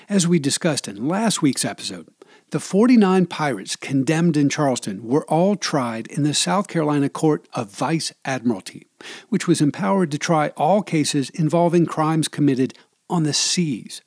As 0.08 0.26
we 0.26 0.38
discussed 0.38 0.88
in 0.88 1.06
last 1.06 1.42
week's 1.42 1.66
episode, 1.66 2.08
The 2.50 2.60
49 2.60 3.26
pirates 3.26 3.76
condemned 3.76 4.36
in 4.36 4.48
Charleston 4.48 5.06
were 5.06 5.26
all 5.26 5.54
tried 5.54 6.06
in 6.06 6.22
the 6.22 6.32
South 6.32 6.66
Carolina 6.66 7.08
Court 7.08 7.46
of 7.52 7.70
Vice 7.70 8.12
Admiralty, 8.24 8.86
which 9.28 9.46
was 9.46 9.60
empowered 9.60 10.10
to 10.12 10.18
try 10.18 10.48
all 10.56 10.82
cases 10.82 11.30
involving 11.30 11.84
crimes 11.84 12.26
committed 12.26 12.72
on 13.10 13.24
the 13.24 13.34
seas. 13.34 14.00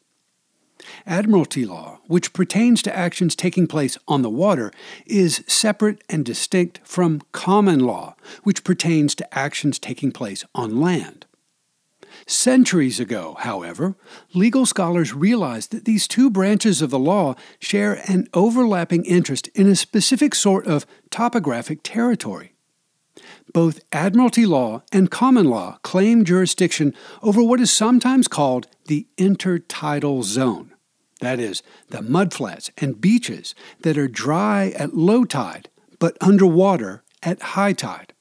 Admiralty 1.05 1.65
law, 1.65 1.99
which 2.07 2.33
pertains 2.33 2.81
to 2.81 2.95
actions 2.95 3.35
taking 3.35 3.67
place 3.67 3.97
on 4.07 4.21
the 4.21 4.29
water, 4.29 4.71
is 5.05 5.43
separate 5.47 6.03
and 6.09 6.25
distinct 6.25 6.79
from 6.83 7.21
common 7.31 7.79
law, 7.79 8.15
which 8.43 8.63
pertains 8.63 9.13
to 9.15 9.37
actions 9.37 9.77
taking 9.77 10.11
place 10.11 10.43
on 10.55 10.81
land. 10.81 11.25
Centuries 12.27 12.99
ago, 12.99 13.35
however, 13.39 13.95
legal 14.33 14.65
scholars 14.65 15.13
realized 15.13 15.71
that 15.71 15.85
these 15.85 16.07
two 16.07 16.29
branches 16.29 16.81
of 16.81 16.89
the 16.89 16.99
law 16.99 17.35
share 17.59 18.01
an 18.09 18.27
overlapping 18.33 19.05
interest 19.05 19.47
in 19.49 19.67
a 19.67 19.75
specific 19.75 20.35
sort 20.35 20.67
of 20.67 20.85
topographic 21.09 21.79
territory. 21.83 22.53
Both 23.53 23.81
admiralty 23.91 24.45
law 24.45 24.83
and 24.91 25.11
common 25.11 25.45
law 25.45 25.79
claim 25.83 26.23
jurisdiction 26.23 26.93
over 27.21 27.43
what 27.43 27.59
is 27.59 27.71
sometimes 27.71 28.27
called 28.27 28.67
the 28.85 29.07
intertidal 29.17 30.23
zone. 30.23 30.73
That 31.19 31.39
is, 31.39 31.61
the 31.89 31.99
mudflats 31.99 32.71
and 32.77 32.99
beaches 32.99 33.53
that 33.81 33.97
are 33.97 34.07
dry 34.07 34.73
at 34.75 34.95
low 34.95 35.25
tide 35.25 35.69
but 35.99 36.17
underwater 36.19 37.03
at 37.21 37.41
high 37.41 37.73
tide. 37.73 38.13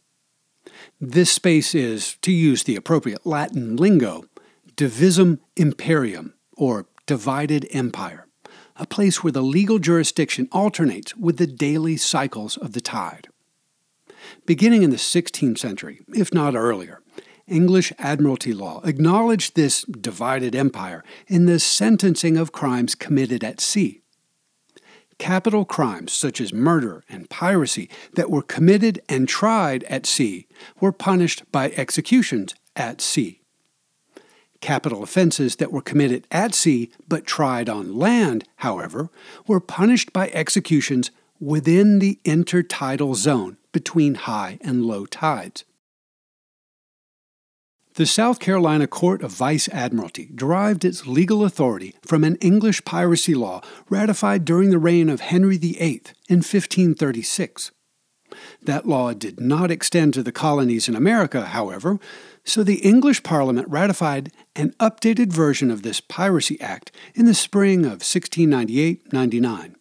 This 1.03 1.31
space 1.31 1.75
is, 1.75 2.17
to 2.21 2.31
use 2.31 2.65
the 2.65 2.77
appropriate 2.77 3.25
Latin 3.25 3.77
lingo, 3.77 4.27
divisum 4.77 5.39
imperium, 5.57 6.35
or 6.59 6.89
divided 7.07 7.67
empire, 7.71 8.27
a 8.77 8.87
place 8.87 9.25
where 9.25 9.33
the 9.33 9.41
legal 9.41 9.79
jurisdiction 9.79 10.47
alternates 10.53 11.17
with 11.17 11.39
the 11.39 11.47
daily 11.47 11.97
cycles 11.97 12.59
of 12.59 12.75
the 12.75 12.83
tide. 12.83 13.29
Beginning 14.45 14.83
in 14.83 14.91
the 14.91 14.97
16th 14.97 15.57
century, 15.57 16.01
if 16.15 16.35
not 16.35 16.55
earlier, 16.55 17.01
English 17.49 17.95
admiralty 17.99 18.53
law 18.53 18.83
acknowledged 18.85 19.57
this 19.57 19.85
divided 19.85 20.55
empire 20.55 21.03
in 21.27 21.47
the 21.47 21.59
sentencing 21.59 22.37
of 22.37 22.53
crimes 22.53 22.95
committed 22.95 23.43
at 23.43 23.63
sea. 23.63 24.03
Capital 25.21 25.67
crimes 25.67 26.15
such 26.15 26.41
as 26.41 26.51
murder 26.51 27.05
and 27.07 27.29
piracy 27.29 27.91
that 28.15 28.31
were 28.31 28.41
committed 28.41 29.03
and 29.07 29.29
tried 29.29 29.85
at 29.85 30.07
sea 30.07 30.49
were 30.81 30.93
punished 30.93 31.43
by 31.53 31.73
executions 31.77 32.55
at 32.75 33.03
sea. 33.03 33.43
Capital 34.63 35.03
offenses 35.03 35.57
that 35.57 35.71
were 35.71 35.83
committed 35.83 36.27
at 36.31 36.55
sea 36.55 36.91
but 37.07 37.27
tried 37.27 37.69
on 37.69 37.99
land, 37.99 38.45
however, 38.57 39.11
were 39.47 39.61
punished 39.61 40.11
by 40.15 40.31
executions 40.31 41.11
within 41.39 41.99
the 41.99 42.19
intertidal 42.25 43.15
zone 43.15 43.59
between 43.73 44.15
high 44.15 44.59
and 44.63 44.87
low 44.87 45.05
tides. 45.05 45.65
The 48.01 48.07
South 48.07 48.39
Carolina 48.41 48.87
Court 48.87 49.23
of 49.23 49.31
Vice 49.31 49.69
Admiralty 49.69 50.31
derived 50.35 50.87
its 50.87 51.07
legal 51.07 51.45
authority 51.45 51.95
from 52.01 52.25
an 52.25 52.37
English 52.37 52.83
piracy 52.87 53.35
law 53.35 53.61
ratified 53.91 54.47
during 54.47 54.71
the 54.71 54.79
reign 54.79 55.11
of 55.11 55.21
Henry 55.21 55.59
VIII 55.59 56.05
in 56.27 56.39
1536. 56.39 57.73
That 58.63 58.87
law 58.87 59.13
did 59.13 59.39
not 59.39 59.71
extend 59.71 60.15
to 60.15 60.23
the 60.23 60.33
colonies 60.33 60.89
in 60.89 60.97
America, 60.97 61.45
however, 61.45 61.99
so 62.43 62.63
the 62.63 62.77
English 62.77 63.23
Parliament 63.23 63.69
ratified 63.69 64.33
an 64.57 64.71
updated 64.81 65.31
version 65.31 65.71
of 65.71 65.83
this 65.83 66.01
Piracy 66.01 66.59
Act 66.59 66.91
in 67.15 67.27
the 67.27 67.35
spring 67.35 67.81
of 67.81 68.01
1698 68.01 69.13
99. 69.13 69.77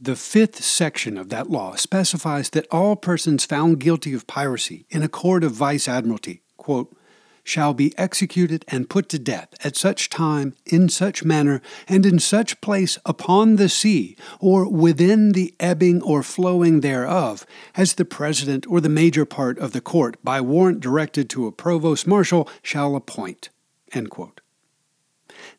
The 0.00 0.16
fifth 0.16 0.64
section 0.64 1.18
of 1.18 1.28
that 1.28 1.50
law 1.50 1.74
specifies 1.74 2.48
that 2.48 2.66
all 2.70 2.96
persons 2.96 3.44
found 3.44 3.80
guilty 3.80 4.14
of 4.14 4.26
piracy 4.26 4.86
in 4.88 5.02
a 5.02 5.10
court 5.10 5.44
of 5.44 5.52
vice 5.52 5.86
admiralty, 5.86 6.40
quote, 6.56 6.96
shall 7.44 7.74
be 7.74 7.96
executed 7.98 8.64
and 8.68 8.90
put 8.90 9.08
to 9.08 9.18
death 9.18 9.48
at 9.64 9.76
such 9.76 10.08
time, 10.08 10.54
in 10.66 10.88
such 10.88 11.24
manner, 11.24 11.60
and 11.88 12.06
in 12.06 12.18
such 12.18 12.60
place 12.60 12.98
upon 13.04 13.56
the 13.56 13.68
sea, 13.68 14.16
or 14.40 14.68
within 14.68 15.32
the 15.32 15.54
ebbing 15.58 16.02
or 16.02 16.22
flowing 16.22 16.80
thereof, 16.80 17.46
as 17.74 17.94
the 17.94 18.04
president 18.04 18.66
or 18.66 18.80
the 18.80 18.88
major 18.88 19.24
part 19.24 19.58
of 19.58 19.72
the 19.72 19.80
court, 19.80 20.16
by 20.22 20.40
warrant 20.40 20.80
directed 20.80 21.28
to 21.30 21.46
a 21.46 21.52
provost 21.52 22.06
marshal, 22.06 22.48
shall 22.62 22.94
appoint. 22.96 23.50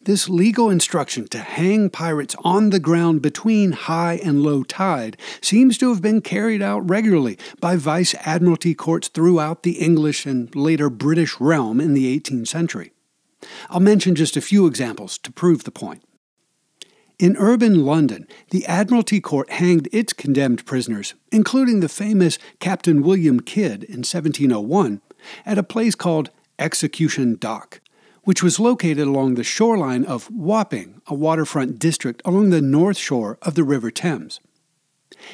This 0.06 0.28
legal 0.28 0.70
instruction 0.70 1.30
to 1.30 1.38
hang 1.38 1.90
pirates 1.90 2.36
on 2.44 2.72
the 2.72 2.80
ground 2.80 3.22
between 3.22 3.72
high 3.72 4.20
and 4.22 4.44
low 4.44 4.64
tide 4.64 5.16
seems 5.40 5.78
to 5.78 5.88
have 5.94 6.02
been 6.02 6.20
carried 6.20 6.62
out 6.62 6.90
regularly 6.90 7.38
by 7.62 7.78
vice 7.78 8.14
admiralty 8.26 8.74
courts 8.74 9.08
throughout 9.08 9.64
the 9.64 9.80
English 9.80 10.26
and 10.26 10.54
later 10.58 10.90
British 10.90 11.40
realm 11.40 11.80
in 11.80 11.94
the 11.94 12.20
18th 12.20 12.50
century. 12.50 12.92
I'll 13.70 13.80
mention 13.80 14.14
just 14.14 14.36
a 14.36 14.42
few 14.42 14.68
examples 14.68 15.18
to 15.20 15.32
prove 15.32 15.64
the 15.64 15.72
point. 15.72 16.04
In 17.18 17.38
urban 17.38 17.86
London, 17.86 18.28
the 18.50 18.66
Admiralty 18.66 19.22
Court 19.22 19.50
hanged 19.52 19.88
its 19.94 20.12
condemned 20.12 20.66
prisoners, 20.66 21.14
including 21.32 21.80
the 21.80 21.88
famous 21.88 22.38
Captain 22.60 23.04
William 23.04 23.40
Kidd 23.40 23.86
in 23.86 24.00
1701, 24.00 25.02
at 25.46 25.58
a 25.58 25.64
place 25.64 25.96
called 25.96 26.30
Execution 26.60 27.38
Dock 27.40 27.80
which 28.24 28.42
was 28.42 28.60
located 28.60 29.08
along 29.08 29.36
the 29.36 29.44
shoreline 29.44 30.06
of 30.06 30.30
Wapping, 30.32 31.02
a 31.08 31.14
waterfront 31.14 31.80
district 31.80 32.22
along 32.26 32.50
the 32.50 32.62
north 32.62 32.98
shore 32.98 33.38
of 33.42 33.56
the 33.56 33.64
River 33.64 33.92
Thames. 33.92 34.40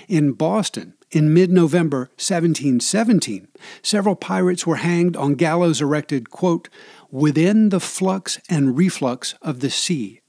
In 0.08 0.34
Boston, 0.34 0.94
in 1.12 1.34
mid 1.34 1.50
November 1.50 2.10
1717, 2.18 3.48
several 3.82 4.16
pirates 4.16 4.68
were 4.68 4.78
hanged 4.78 5.16
on 5.16 5.36
gallows 5.36 5.82
erected, 5.82 6.30
quote, 6.30 6.70
within 7.10 7.70
the 7.70 7.80
flux 7.80 8.40
and 8.50 8.78
reflux 8.78 9.34
of 9.42 9.60
the 9.62 9.70
sea, 9.70 10.22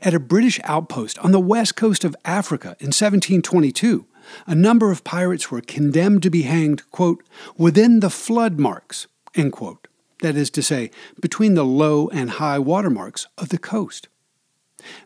At 0.00 0.14
a 0.14 0.20
British 0.20 0.60
outpost 0.64 1.18
on 1.20 1.32
the 1.32 1.40
west 1.40 1.76
coast 1.76 2.04
of 2.04 2.16
Africa 2.24 2.76
in 2.80 2.88
1722, 2.88 4.06
a 4.46 4.54
number 4.54 4.90
of 4.90 5.04
pirates 5.04 5.50
were 5.50 5.60
condemned 5.60 6.22
to 6.22 6.30
be 6.30 6.42
hanged, 6.42 6.88
quote, 6.90 7.22
within 7.56 8.00
the 8.00 8.10
flood 8.10 8.58
marks, 8.58 9.06
end 9.34 9.52
quote 9.52 9.88
that 10.22 10.36
is 10.36 10.50
to 10.50 10.62
say, 10.62 10.90
between 11.20 11.54
the 11.54 11.64
low 11.64 12.08
and 12.08 12.30
high 12.30 12.58
watermarks 12.58 13.26
of 13.36 13.50
the 13.50 13.58
coast. 13.58 14.08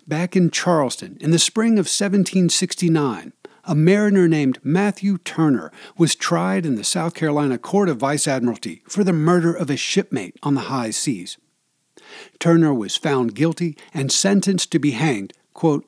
Back 0.06 0.36
in 0.36 0.50
Charleston, 0.50 1.16
in 1.20 1.30
the 1.30 1.38
spring 1.38 1.72
of 1.72 1.86
1769, 1.86 3.32
a 3.64 3.74
mariner 3.74 4.26
named 4.26 4.58
Matthew 4.62 5.18
Turner 5.18 5.70
was 5.96 6.14
tried 6.14 6.64
in 6.64 6.76
the 6.76 6.84
South 6.84 7.14
Carolina 7.14 7.58
Court 7.58 7.88
of 7.88 7.98
Vice 7.98 8.26
Admiralty 8.26 8.82
for 8.88 9.04
the 9.04 9.12
murder 9.12 9.52
of 9.52 9.70
a 9.70 9.76
shipmate 9.76 10.36
on 10.42 10.54
the 10.54 10.62
high 10.62 10.90
seas. 10.90 11.38
Turner 12.38 12.74
was 12.74 12.96
found 12.96 13.34
guilty 13.34 13.76
and 13.92 14.10
sentenced 14.10 14.72
to 14.72 14.78
be 14.78 14.92
hanged, 14.92 15.32
quote, 15.54 15.86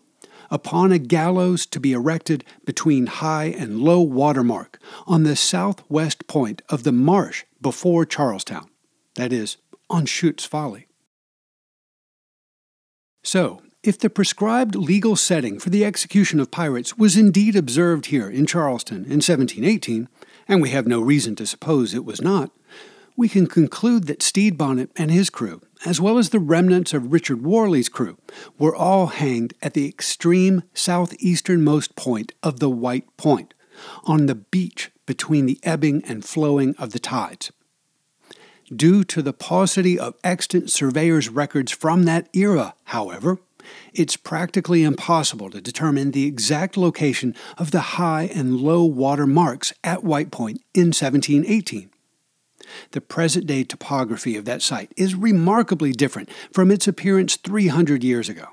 upon 0.50 0.92
a 0.92 0.98
gallows 0.98 1.64
to 1.66 1.80
be 1.80 1.92
erected 1.92 2.44
between 2.66 3.06
high 3.06 3.46
and 3.46 3.80
low 3.80 4.00
water 4.00 4.44
mark 4.44 4.78
on 5.06 5.22
the 5.22 5.34
southwest 5.34 6.26
point 6.26 6.60
of 6.68 6.82
the 6.82 6.92
marsh 6.92 7.44
before 7.60 8.04
Charlestown 8.04 8.68
that 9.14 9.32
is, 9.32 9.56
on 9.90 10.06
Shute's 10.06 10.44
folly. 10.44 10.86
So, 13.22 13.62
if 13.82 13.98
the 13.98 14.10
prescribed 14.10 14.74
legal 14.74 15.16
setting 15.16 15.58
for 15.58 15.70
the 15.70 15.84
execution 15.84 16.38
of 16.38 16.50
pirates 16.50 16.96
was 16.96 17.16
indeed 17.16 17.56
observed 17.56 18.06
here 18.06 18.30
in 18.30 18.46
Charleston 18.46 19.04
in 19.04 19.20
1718, 19.20 20.08
and 20.48 20.62
we 20.62 20.70
have 20.70 20.86
no 20.86 21.00
reason 21.00 21.34
to 21.36 21.46
suppose 21.46 21.92
it 21.92 22.04
was 22.04 22.20
not, 22.20 22.52
we 23.16 23.28
can 23.28 23.46
conclude 23.46 24.06
that 24.06 24.22
Stede 24.22 24.56
Bonnet 24.56 24.90
and 24.96 25.10
his 25.10 25.30
crew, 25.30 25.60
as 25.84 26.00
well 26.00 26.16
as 26.16 26.30
the 26.30 26.38
remnants 26.38 26.94
of 26.94 27.12
Richard 27.12 27.42
Worley's 27.42 27.88
crew, 27.88 28.18
were 28.58 28.74
all 28.74 29.08
hanged 29.08 29.54
at 29.60 29.74
the 29.74 29.88
extreme 29.88 30.62
southeasternmost 30.74 31.94
point 31.96 32.32
of 32.42 32.60
the 32.60 32.70
White 32.70 33.16
Point, 33.16 33.52
on 34.04 34.26
the 34.26 34.34
beach 34.34 34.90
between 35.06 35.46
the 35.46 35.58
ebbing 35.62 36.02
and 36.04 36.24
flowing 36.24 36.74
of 36.78 36.92
the 36.92 36.98
tides. 36.98 37.50
Due 38.74 39.04
to 39.04 39.22
the 39.22 39.32
paucity 39.32 39.98
of 39.98 40.14
extant 40.22 40.70
surveyors' 40.70 41.28
records 41.28 41.72
from 41.72 42.04
that 42.04 42.28
era, 42.32 42.74
however, 42.84 43.38
it's 43.92 44.16
practically 44.16 44.82
impossible 44.82 45.50
to 45.50 45.60
determine 45.60 46.12
the 46.12 46.26
exact 46.26 46.76
location 46.76 47.34
of 47.58 47.70
the 47.70 47.80
high 47.80 48.30
and 48.34 48.60
low 48.60 48.84
water 48.84 49.26
marks 49.26 49.72
at 49.84 50.04
White 50.04 50.30
Point 50.30 50.62
in 50.74 50.86
1718. 50.86 51.90
The 52.92 53.00
present 53.00 53.46
day 53.46 53.64
topography 53.64 54.36
of 54.36 54.44
that 54.46 54.62
site 54.62 54.92
is 54.96 55.14
remarkably 55.14 55.92
different 55.92 56.30
from 56.52 56.70
its 56.70 56.88
appearance 56.88 57.36
300 57.36 58.02
years 58.02 58.28
ago. 58.28 58.46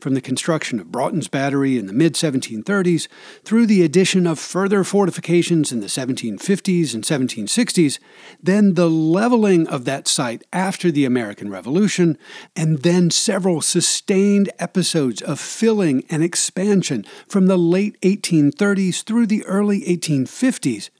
From 0.00 0.14
the 0.14 0.20
construction 0.20 0.80
of 0.80 0.92
Broughton's 0.92 1.28
Battery 1.28 1.78
in 1.78 1.86
the 1.86 1.92
mid 1.92 2.14
1730s 2.14 3.08
through 3.44 3.66
the 3.66 3.82
addition 3.82 4.26
of 4.26 4.38
further 4.38 4.84
fortifications 4.84 5.72
in 5.72 5.80
the 5.80 5.86
1750s 5.86 6.94
and 6.94 7.04
1760s, 7.04 7.98
then 8.42 8.74
the 8.74 8.90
leveling 8.90 9.66
of 9.68 9.84
that 9.84 10.08
site 10.08 10.44
after 10.52 10.90
the 10.90 11.04
American 11.04 11.50
Revolution, 11.50 12.18
and 12.54 12.80
then 12.80 13.10
several 13.10 13.60
sustained 13.60 14.50
episodes 14.58 15.22
of 15.22 15.40
filling 15.40 16.04
and 16.10 16.22
expansion 16.22 17.04
from 17.28 17.46
the 17.46 17.58
late 17.58 18.00
1830s 18.00 19.02
through 19.04 19.26
the 19.26 19.44
early 19.44 19.82
1850s, 19.82 20.90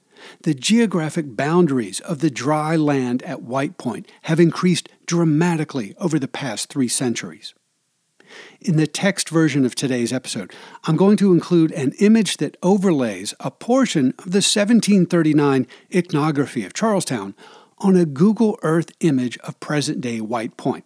the 0.42 0.54
geographic 0.54 1.36
boundaries 1.36 2.00
of 2.00 2.20
the 2.20 2.30
dry 2.30 2.76
land 2.76 3.22
at 3.22 3.42
White 3.42 3.78
Point 3.78 4.10
have 4.22 4.40
increased 4.40 4.88
dramatically 5.06 5.94
over 5.98 6.18
the 6.18 6.28
past 6.28 6.68
three 6.68 6.88
centuries. 6.88 7.54
In 8.60 8.76
the 8.76 8.88
text 8.88 9.28
version 9.28 9.64
of 9.64 9.76
today's 9.76 10.12
episode, 10.12 10.52
I'm 10.84 10.96
going 10.96 11.16
to 11.18 11.32
include 11.32 11.70
an 11.72 11.92
image 12.00 12.38
that 12.38 12.56
overlays 12.60 13.32
a 13.38 13.52
portion 13.52 14.08
of 14.18 14.32
the 14.32 14.38
1739 14.38 15.64
iconography 15.94 16.64
of 16.64 16.74
Charlestown 16.74 17.36
on 17.78 17.94
a 17.94 18.04
Google 18.04 18.58
Earth 18.62 18.90
image 18.98 19.38
of 19.38 19.60
present 19.60 20.00
day 20.00 20.20
White 20.20 20.56
Point. 20.56 20.84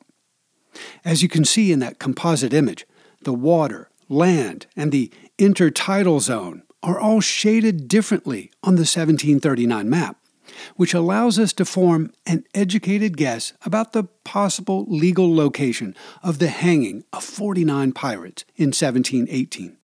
As 1.02 1.22
you 1.22 1.30
can 1.30 1.46
see 1.46 1.72
in 1.72 1.78
that 1.78 1.98
composite 1.98 2.52
image, 2.52 2.86
the 3.22 3.32
water, 3.32 3.88
land, 4.06 4.66
and 4.76 4.92
the 4.92 5.10
intertidal 5.38 6.20
zone 6.20 6.64
are 6.82 7.00
all 7.00 7.22
shaded 7.22 7.88
differently 7.88 8.50
on 8.62 8.74
the 8.74 8.80
1739 8.80 9.88
map 9.88 10.18
which 10.76 10.94
allows 10.94 11.38
us 11.38 11.52
to 11.54 11.64
form 11.64 12.12
an 12.26 12.44
educated 12.54 13.16
guess 13.16 13.52
about 13.64 13.92
the 13.92 14.04
possible 14.24 14.84
legal 14.88 15.34
location 15.34 15.94
of 16.22 16.38
the 16.38 16.48
hanging 16.48 17.04
of 17.12 17.24
49 17.24 17.92
pirates 17.92 18.44
in 18.56 18.68
1718. 18.68 19.76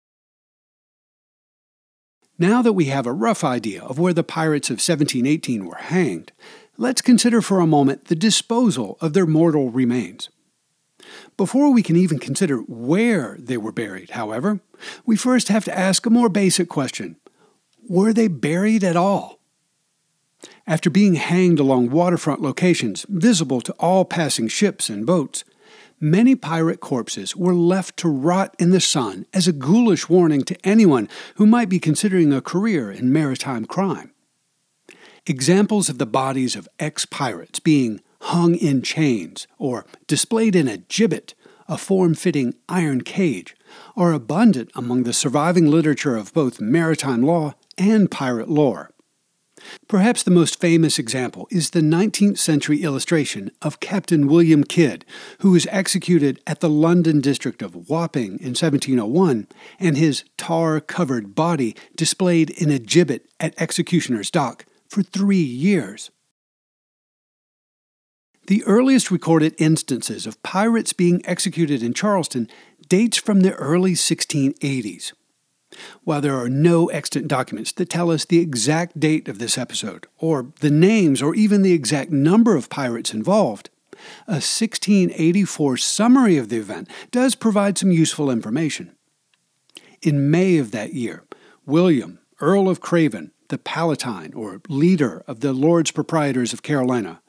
Now 2.39 2.63
that 2.63 2.75
we 2.75 2.85
have 2.87 3.07
a 3.07 3.13
rough 3.13 3.43
idea 3.43 3.83
of 3.83 3.99
where 3.99 4.13
the 4.13 4.23
pirates 4.23 4.71
of 4.71 4.75
1718 4.75 5.65
were 5.65 5.75
hanged, 5.75 6.31
let's 6.77 7.03
consider 7.03 7.43
for 7.43 7.59
a 7.59 7.67
moment 7.67 8.05
the 8.05 8.15
disposal 8.15 8.97
of 9.01 9.13
their 9.13 9.27
mortal 9.27 9.71
remains. 9.71 10.29
Before 11.37 11.73
we 11.73 11.83
can 11.83 11.97
even 11.97 12.19
consider 12.19 12.59
where 12.59 13.37
they 13.41 13.57
were 13.57 13.73
buried, 13.73 14.11
however, 14.11 14.61
we 15.05 15.17
first 15.17 15.49
have 15.49 15.65
to 15.65 15.77
ask 15.77 16.07
a 16.07 16.11
more 16.11 16.29
basic 16.29 16.69
question 16.69 17.17
Were 17.89 18.13
they 18.13 18.29
buried 18.29 18.85
at 18.85 18.97
all? 18.97 19.41
After 20.67 20.91
being 20.91 21.15
hanged 21.15 21.59
along 21.59 21.91
waterfront 21.91 22.43
locations 22.43 23.07
visible 23.09 23.61
to 23.63 23.73
all 23.79 24.05
passing 24.05 24.49
ships 24.49 24.89
and 24.89 25.07
boats, 25.07 25.45
many 26.01 26.37
pirate 26.37 26.81
corpses 26.81 27.35
were 27.35 27.55
left 27.55 27.97
to 27.99 28.09
rot 28.09 28.55
in 28.59 28.71
the 28.71 28.81
sun 28.81 29.27
as 29.33 29.49
a 29.49 29.53
ghoulish 29.53 30.09
warning 30.09 30.43
to 30.43 30.57
anyone 30.67 31.09
who 31.37 31.47
might 31.47 31.69
be 31.69 31.81
considering 31.81 32.33
a 32.33 32.41
career 32.41 32.93
in 32.93 33.13
maritime 33.13 33.65
crime. 33.65 34.13
Examples 35.27 35.89
of 35.89 35.99
the 35.99 36.07
bodies 36.07 36.55
of 36.55 36.69
ex 36.79 37.05
pirates 37.05 37.61
being 37.61 38.01
hung 38.23 38.55
in 38.55 38.83
chains 38.83 39.47
or 39.59 39.85
displayed 40.07 40.57
in 40.57 40.69
a 40.69 40.79
gibbet, 40.79 41.35
a 41.67 41.77
form 41.77 42.15
fitting 42.15 42.55
iron 42.69 43.03
cage, 43.03 43.55
are 43.97 44.13
abundant 44.13 44.71
among 44.75 45.03
the 45.03 45.13
surviving 45.13 45.67
literature 45.67 46.17
of 46.17 46.33
both 46.33 46.61
maritime 46.61 47.23
law 47.23 47.55
and 47.77 48.11
pirate 48.11 48.49
lore. 48.49 48.91
Perhaps 49.89 50.23
the 50.23 50.31
most 50.31 50.61
famous 50.61 50.99
example 50.99 51.47
is 51.51 51.71
the 51.71 51.81
19th 51.81 52.39
century 52.39 52.83
illustration 52.83 53.51
of 53.63 53.81
Captain 53.81 54.27
William 54.27 54.65
Kidd, 54.65 55.05
who 55.41 55.53
was 55.53 55.67
executed 55.71 56.41
at 56.47 56.61
the 56.61 56.69
London 56.69 57.21
district 57.21 57.63
of 57.63 57.89
Wapping 57.89 58.39
in 58.41 58.55
1701, 58.55 59.47
and 59.79 59.97
his 59.97 60.25
tar 60.37 60.81
covered 60.81 61.35
body 61.35 61.75
displayed 61.97 62.51
in 62.51 62.71
a 62.71 62.79
gibbet 62.79 63.23
at 63.41 63.61
Executioner's 63.61 64.31
Dock 64.31 64.65
for 64.89 65.03
three 65.03 65.37
years. 65.37 66.11
The 68.47 68.65
earliest 68.65 69.11
recorded 69.11 69.55
instances 69.59 70.27
of 70.27 70.43
pirates 70.43 70.95
being 70.95 71.21
executed 71.27 71.83
in 71.83 71.93
Charleston 71.93 72.49
dates 72.89 73.19
from 73.19 73.41
the 73.41 73.53
early 73.55 73.93
1680s. 73.93 75.13
While 76.05 76.21
there 76.21 76.37
are 76.37 76.49
no 76.49 76.89
extant 76.89 77.29
documents 77.29 77.73
that 77.73 77.91
tell 77.91 78.11
us 78.11 78.25
the 78.25 78.39
exact 78.39 78.99
date 78.99 79.29
of 79.29 79.39
this 79.39 79.59
episode, 79.59 80.07
or 80.19 80.53
the 80.61 80.71
names, 80.71 81.23
or 81.23 81.35
even 81.35 81.63
the 81.63 81.73
exact 81.73 82.11
number 82.11 82.57
of 82.57 82.71
pirates 82.71 83.13
involved, 83.15 83.71
a 84.27 84.41
1684 84.41 85.77
summary 85.77 86.37
of 86.37 86.49
the 86.49 86.59
event 86.59 86.89
does 87.11 87.35
provide 87.35 87.79
some 87.79 87.91
useful 87.91 88.31
information. 88.31 88.95
In 90.03 90.31
May 90.31 90.59
of 90.59 90.71
that 90.71 90.95
year, 90.95 91.25
William, 91.67 92.21
Earl 92.41 92.69
of 92.69 92.81
Craven, 92.81 93.33
the 93.49 93.59
Palatine, 93.59 94.33
or 94.35 94.61
leader 94.69 95.25
of 95.27 95.41
the 95.41 95.53
Lords 95.53 95.91
Proprietors 95.91 96.53
of 96.53 96.63
Carolina, 96.63 97.21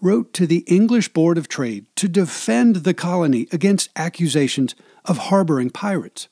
wrote 0.00 0.32
to 0.34 0.46
the 0.46 0.64
English 0.66 1.08
Board 1.12 1.38
of 1.38 1.48
Trade 1.48 1.86
to 1.96 2.08
defend 2.08 2.76
the 2.76 2.94
colony 2.94 3.48
against 3.52 3.90
accusations 3.96 4.74
of 5.04 5.18
harboring 5.18 5.70
pirates. 5.70 6.28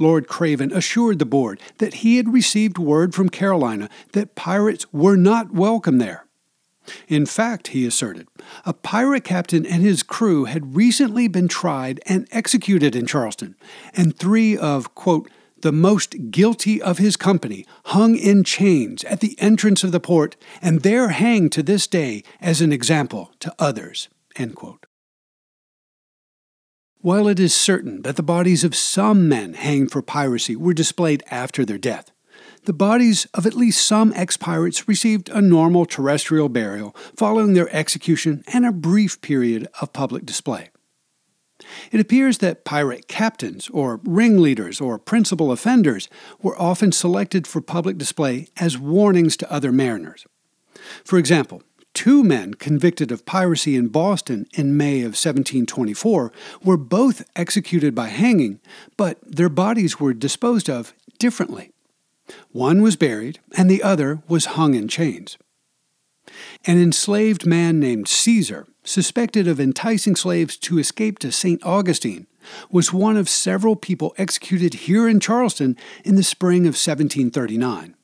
Lord 0.00 0.26
Craven 0.26 0.72
assured 0.72 1.18
the 1.18 1.26
board 1.26 1.60
that 1.78 1.94
he 1.94 2.16
had 2.16 2.32
received 2.32 2.78
word 2.78 3.14
from 3.14 3.28
Carolina 3.28 3.88
that 4.12 4.34
pirates 4.34 4.86
were 4.92 5.16
not 5.16 5.52
welcome 5.52 5.98
there. 5.98 6.26
In 7.06 7.26
fact, 7.26 7.68
he 7.68 7.86
asserted, 7.86 8.26
a 8.64 8.72
pirate 8.72 9.22
captain 9.22 9.66
and 9.66 9.82
his 9.82 10.02
crew 10.02 10.46
had 10.46 10.74
recently 10.74 11.28
been 11.28 11.46
tried 11.46 12.00
and 12.06 12.26
executed 12.32 12.96
in 12.96 13.06
Charleston, 13.06 13.54
and 13.94 14.16
three 14.16 14.56
of, 14.56 14.94
quote, 14.94 15.30
the 15.62 15.72
most 15.72 16.30
guilty 16.30 16.80
of 16.80 16.96
his 16.96 17.16
company 17.18 17.66
hung 17.86 18.16
in 18.16 18.42
chains 18.44 19.04
at 19.04 19.20
the 19.20 19.38
entrance 19.38 19.84
of 19.84 19.92
the 19.92 20.00
port, 20.00 20.36
and 20.62 20.80
there 20.80 21.10
hang 21.10 21.50
to 21.50 21.62
this 21.62 21.86
day 21.86 22.22
as 22.40 22.62
an 22.62 22.72
example 22.72 23.30
to 23.40 23.54
others. 23.58 24.08
End 24.36 24.56
quote. 24.56 24.86
While 27.02 27.28
it 27.28 27.40
is 27.40 27.54
certain 27.54 28.02
that 28.02 28.16
the 28.16 28.22
bodies 28.22 28.62
of 28.62 28.74
some 28.74 29.26
men 29.26 29.54
hanged 29.54 29.90
for 29.90 30.02
piracy 30.02 30.54
were 30.54 30.74
displayed 30.74 31.22
after 31.30 31.64
their 31.64 31.78
death, 31.78 32.12
the 32.64 32.74
bodies 32.74 33.26
of 33.32 33.46
at 33.46 33.54
least 33.54 33.86
some 33.86 34.12
ex 34.14 34.36
pirates 34.36 34.86
received 34.86 35.30
a 35.30 35.40
normal 35.40 35.86
terrestrial 35.86 36.50
burial 36.50 36.94
following 37.16 37.54
their 37.54 37.74
execution 37.74 38.44
and 38.52 38.66
a 38.66 38.72
brief 38.72 39.18
period 39.22 39.66
of 39.80 39.94
public 39.94 40.26
display. 40.26 40.68
It 41.90 42.00
appears 42.00 42.38
that 42.38 42.66
pirate 42.66 43.08
captains, 43.08 43.70
or 43.70 44.00
ringleaders, 44.04 44.78
or 44.78 44.98
principal 44.98 45.52
offenders 45.52 46.10
were 46.42 46.60
often 46.60 46.92
selected 46.92 47.46
for 47.46 47.62
public 47.62 47.96
display 47.96 48.48
as 48.58 48.76
warnings 48.76 49.38
to 49.38 49.50
other 49.50 49.72
mariners. 49.72 50.26
For 51.04 51.18
example, 51.18 51.62
Two 52.00 52.24
men 52.24 52.54
convicted 52.54 53.12
of 53.12 53.26
piracy 53.26 53.76
in 53.76 53.88
Boston 53.88 54.46
in 54.54 54.74
May 54.74 55.00
of 55.00 55.12
1724 55.12 56.32
were 56.64 56.78
both 56.78 57.22
executed 57.36 57.94
by 57.94 58.08
hanging, 58.08 58.58
but 58.96 59.18
their 59.22 59.50
bodies 59.50 60.00
were 60.00 60.14
disposed 60.14 60.70
of 60.70 60.94
differently. 61.18 61.72
One 62.52 62.80
was 62.80 62.96
buried, 62.96 63.38
and 63.54 63.70
the 63.70 63.82
other 63.82 64.22
was 64.28 64.56
hung 64.56 64.72
in 64.72 64.88
chains. 64.88 65.36
An 66.64 66.80
enslaved 66.80 67.44
man 67.44 67.78
named 67.78 68.08
Caesar, 68.08 68.66
suspected 68.82 69.46
of 69.46 69.60
enticing 69.60 70.16
slaves 70.16 70.56
to 70.56 70.78
escape 70.78 71.18
to 71.18 71.30
St. 71.30 71.62
Augustine, 71.62 72.26
was 72.70 72.94
one 72.94 73.18
of 73.18 73.28
several 73.28 73.76
people 73.76 74.14
executed 74.16 74.72
here 74.72 75.06
in 75.06 75.20
Charleston 75.20 75.76
in 76.02 76.14
the 76.14 76.22
spring 76.22 76.62
of 76.62 76.80
1739. 76.80 77.94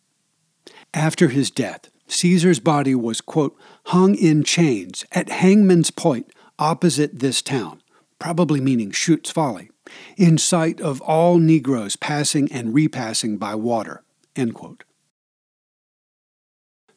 After 0.93 1.29
his 1.29 1.51
death, 1.51 1.89
Caesar's 2.09 2.61
body 2.61 2.95
was, 2.95 3.21
quote, 3.21 3.57
hung 3.87 4.15
in 4.17 4.43
chains 4.43 5.05
at 5.13 5.29
Hangman's 5.29 5.91
Point 5.91 6.33
opposite 6.59 7.21
this 7.21 7.41
town, 7.43 7.83
probably 8.19 8.61
meaning 8.61 8.91
Shute's 8.91 9.31
Folly, 9.31 9.71
in 10.17 10.39
sight 10.39 10.81
of 10.81 11.01
all 11.03 11.39
Negroes 11.39 11.97
passing 11.97 12.51
and 12.51 12.75
repassing 12.75 13.37
by 13.39 13.55
water. 13.55 14.03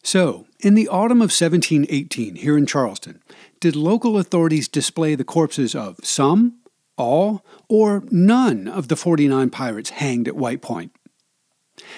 So, 0.03 0.47
in 0.59 0.73
the 0.73 0.87
autumn 0.87 1.19
of 1.19 1.31
1718 1.31 2.35
here 2.35 2.57
in 2.57 2.65
Charleston, 2.65 3.21
did 3.59 3.75
local 3.75 4.17
authorities 4.17 4.67
display 4.67 5.13
the 5.13 5.23
corpses 5.23 5.75
of 5.75 5.99
some, 6.03 6.59
all, 6.97 7.45
or 7.67 8.03
none 8.09 8.67
of 8.67 8.87
the 8.87 8.95
49 8.95 9.49
pirates 9.49 9.91
hanged 9.91 10.27
at 10.27 10.35
White 10.35 10.61
Point? 10.61 10.91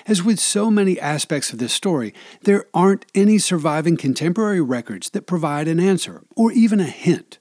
As 0.07 0.23
with 0.23 0.39
so 0.39 0.71
many 0.71 0.99
aspects 0.99 1.51
of 1.51 1.59
this 1.59 1.73
story, 1.73 2.13
there 2.43 2.65
aren't 2.73 3.05
any 3.13 3.37
surviving 3.37 3.97
contemporary 3.97 4.61
records 4.61 5.09
that 5.11 5.27
provide 5.27 5.67
an 5.67 5.79
answer 5.79 6.23
or 6.35 6.51
even 6.51 6.79
a 6.79 6.85
hint. 6.85 7.39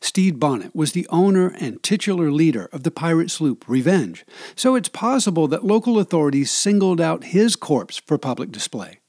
Stede 0.00 0.38
Bonnet 0.38 0.74
was 0.74 0.92
the 0.92 1.06
owner 1.08 1.48
and 1.58 1.82
titular 1.82 2.30
leader 2.30 2.68
of 2.72 2.84
the 2.84 2.90
pirate 2.90 3.30
sloop 3.30 3.68
Revenge, 3.68 4.24
so 4.54 4.74
it's 4.74 4.88
possible 4.88 5.48
that 5.48 5.64
local 5.64 5.98
authorities 5.98 6.50
singled 6.50 7.00
out 7.00 7.24
his 7.24 7.56
corpse 7.56 7.98
for 7.98 8.18
public 8.18 8.52
display. 8.52 9.00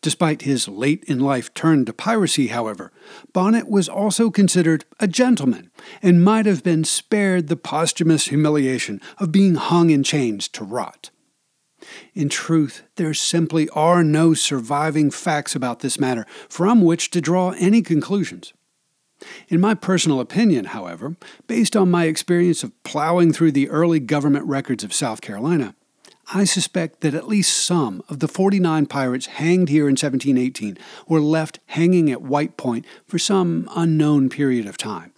Despite 0.00 0.42
his 0.42 0.68
late 0.68 1.04
in 1.04 1.20
life 1.20 1.52
turn 1.52 1.84
to 1.84 1.92
piracy, 1.92 2.46
however, 2.48 2.92
Bonnet 3.32 3.68
was 3.68 3.88
also 3.88 4.30
considered 4.30 4.84
a 4.98 5.06
gentleman 5.06 5.70
and 6.02 6.24
might 6.24 6.46
have 6.46 6.62
been 6.62 6.84
spared 6.84 7.48
the 7.48 7.56
posthumous 7.56 8.26
humiliation 8.28 9.00
of 9.18 9.32
being 9.32 9.56
hung 9.56 9.90
in 9.90 10.02
chains 10.02 10.48
to 10.48 10.64
rot. 10.64 11.10
In 12.14 12.28
truth, 12.28 12.82
there 12.96 13.14
simply 13.14 13.68
are 13.70 14.02
no 14.02 14.34
surviving 14.34 15.10
facts 15.10 15.54
about 15.54 15.80
this 15.80 15.98
matter 15.98 16.26
from 16.48 16.82
which 16.82 17.10
to 17.10 17.20
draw 17.20 17.50
any 17.58 17.82
conclusions. 17.82 18.52
In 19.48 19.60
my 19.60 19.74
personal 19.74 20.20
opinion, 20.20 20.66
however, 20.66 21.16
based 21.46 21.76
on 21.76 21.90
my 21.90 22.04
experience 22.04 22.62
of 22.62 22.82
plowing 22.82 23.32
through 23.32 23.52
the 23.52 23.68
early 23.70 24.00
government 24.00 24.44
records 24.44 24.84
of 24.84 24.92
South 24.92 25.20
Carolina, 25.20 25.74
I 26.34 26.44
suspect 26.44 27.02
that 27.02 27.14
at 27.14 27.28
least 27.28 27.64
some 27.64 28.02
of 28.08 28.18
the 28.18 28.28
49 28.28 28.86
pirates 28.86 29.26
hanged 29.26 29.68
here 29.68 29.84
in 29.84 29.92
1718 29.92 30.76
were 31.06 31.20
left 31.20 31.60
hanging 31.66 32.10
at 32.10 32.20
White 32.20 32.56
Point 32.56 32.84
for 33.06 33.18
some 33.18 33.68
unknown 33.76 34.28
period 34.28 34.66
of 34.66 34.76
time. 34.76 35.12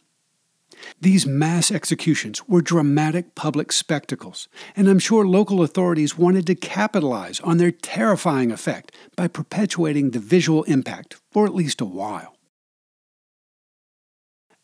These 1.00 1.26
mass 1.26 1.70
executions 1.70 2.46
were 2.48 2.60
dramatic 2.60 3.34
public 3.34 3.72
spectacles, 3.72 4.48
and 4.76 4.88
I'm 4.88 4.98
sure 4.98 5.26
local 5.26 5.62
authorities 5.62 6.18
wanted 6.18 6.46
to 6.46 6.54
capitalize 6.54 7.40
on 7.40 7.58
their 7.58 7.70
terrifying 7.70 8.50
effect 8.50 8.92
by 9.16 9.28
perpetuating 9.28 10.10
the 10.10 10.18
visual 10.18 10.64
impact 10.64 11.16
for 11.30 11.46
at 11.46 11.54
least 11.54 11.80
a 11.80 11.84
while. 11.84 12.36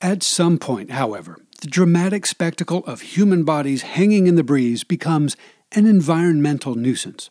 At 0.00 0.22
some 0.22 0.58
point, 0.58 0.90
however, 0.90 1.38
the 1.60 1.68
dramatic 1.68 2.26
spectacle 2.26 2.84
of 2.84 3.00
human 3.00 3.44
bodies 3.44 3.82
hanging 3.82 4.26
in 4.26 4.34
the 4.34 4.44
breeze 4.44 4.84
becomes 4.84 5.36
an 5.72 5.86
environmental 5.86 6.74
nuisance. 6.74 7.30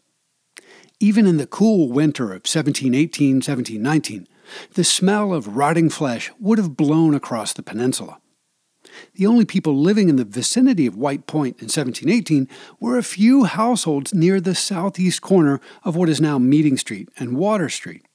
Even 1.00 1.28
in 1.28 1.38
the 1.38 1.46
cool 1.46 1.92
winter 1.92 2.26
of 2.26 2.46
1718 2.46 3.36
1719, 3.36 4.28
the 4.74 4.84
smell 4.84 5.34
of 5.34 5.56
rotting 5.56 5.90
flesh 5.90 6.32
would 6.40 6.58
have 6.58 6.76
blown 6.76 7.14
across 7.14 7.54
the 7.54 7.64
peninsula. 7.64 8.18
The 9.16 9.26
only 9.26 9.46
people 9.46 9.76
living 9.76 10.10
in 10.10 10.16
the 10.16 10.26
vicinity 10.26 10.86
of 10.86 10.96
White 10.96 11.28
Point 11.28 11.58
in 11.60 11.66
1718 11.66 12.48
were 12.80 12.98
a 12.98 13.04
few 13.04 13.46
households 13.46 14.14
near 14.14 14.40
the 14.40 14.56
southeast 14.56 15.22
corner 15.22 15.60
of 15.84 15.96
what 15.96 16.10
is 16.10 16.22
now 16.22 16.38
Meeting 16.38 16.78
Street 16.78 17.10
and 17.18 17.38
Water 17.38 17.70
Street. 17.70 18.06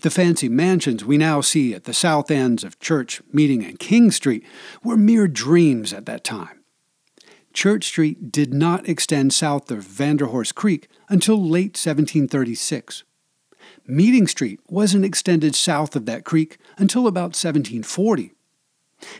The 0.00 0.10
fancy 0.10 0.48
mansions 0.48 1.04
we 1.04 1.16
now 1.16 1.40
see 1.40 1.74
at 1.74 1.84
the 1.84 1.94
south 1.94 2.30
ends 2.30 2.64
of 2.64 2.80
Church, 2.80 3.22
Meeting, 3.32 3.64
and 3.64 3.78
King 3.78 4.10
Street 4.10 4.44
were 4.82 4.96
mere 4.96 5.28
dreams 5.28 5.92
at 5.92 6.06
that 6.06 6.24
time. 6.24 6.64
Church 7.52 7.86
Street 7.86 8.30
did 8.30 8.52
not 8.52 8.88
extend 8.88 9.32
south 9.32 9.70
of 9.70 9.84
Vanderhorst 9.84 10.54
Creek 10.54 10.88
until 11.08 11.42
late 11.42 11.76
1736. 11.76 13.04
Meeting 13.86 14.26
Street 14.26 14.60
wasn't 14.68 15.04
extended 15.04 15.54
south 15.54 15.96
of 15.96 16.06
that 16.06 16.24
creek 16.24 16.58
until 16.76 17.06
about 17.06 17.34
1740. 17.34 18.32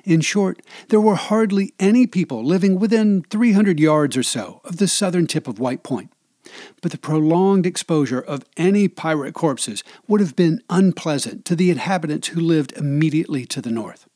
In 0.04 0.20
short, 0.20 0.62
there 0.88 1.00
were 1.00 1.14
hardly 1.14 1.74
any 1.78 2.06
people 2.06 2.44
living 2.44 2.78
within 2.78 3.22
300 3.30 3.78
yards 3.78 4.16
or 4.16 4.22
so 4.22 4.60
of 4.64 4.78
the 4.78 4.88
southern 4.88 5.26
tip 5.26 5.46
of 5.46 5.58
White 5.58 5.82
Point. 5.82 6.10
But 6.80 6.92
the 6.92 6.98
prolonged 6.98 7.66
exposure 7.66 8.20
of 8.20 8.44
any 8.56 8.88
pirate 8.88 9.34
corpses 9.34 9.84
would 10.06 10.20
have 10.20 10.34
been 10.34 10.62
unpleasant 10.70 11.44
to 11.46 11.56
the 11.56 11.70
inhabitants 11.70 12.28
who 12.28 12.40
lived 12.40 12.72
immediately 12.72 13.44
to 13.46 13.60
the 13.60 13.70
north. 13.70 14.06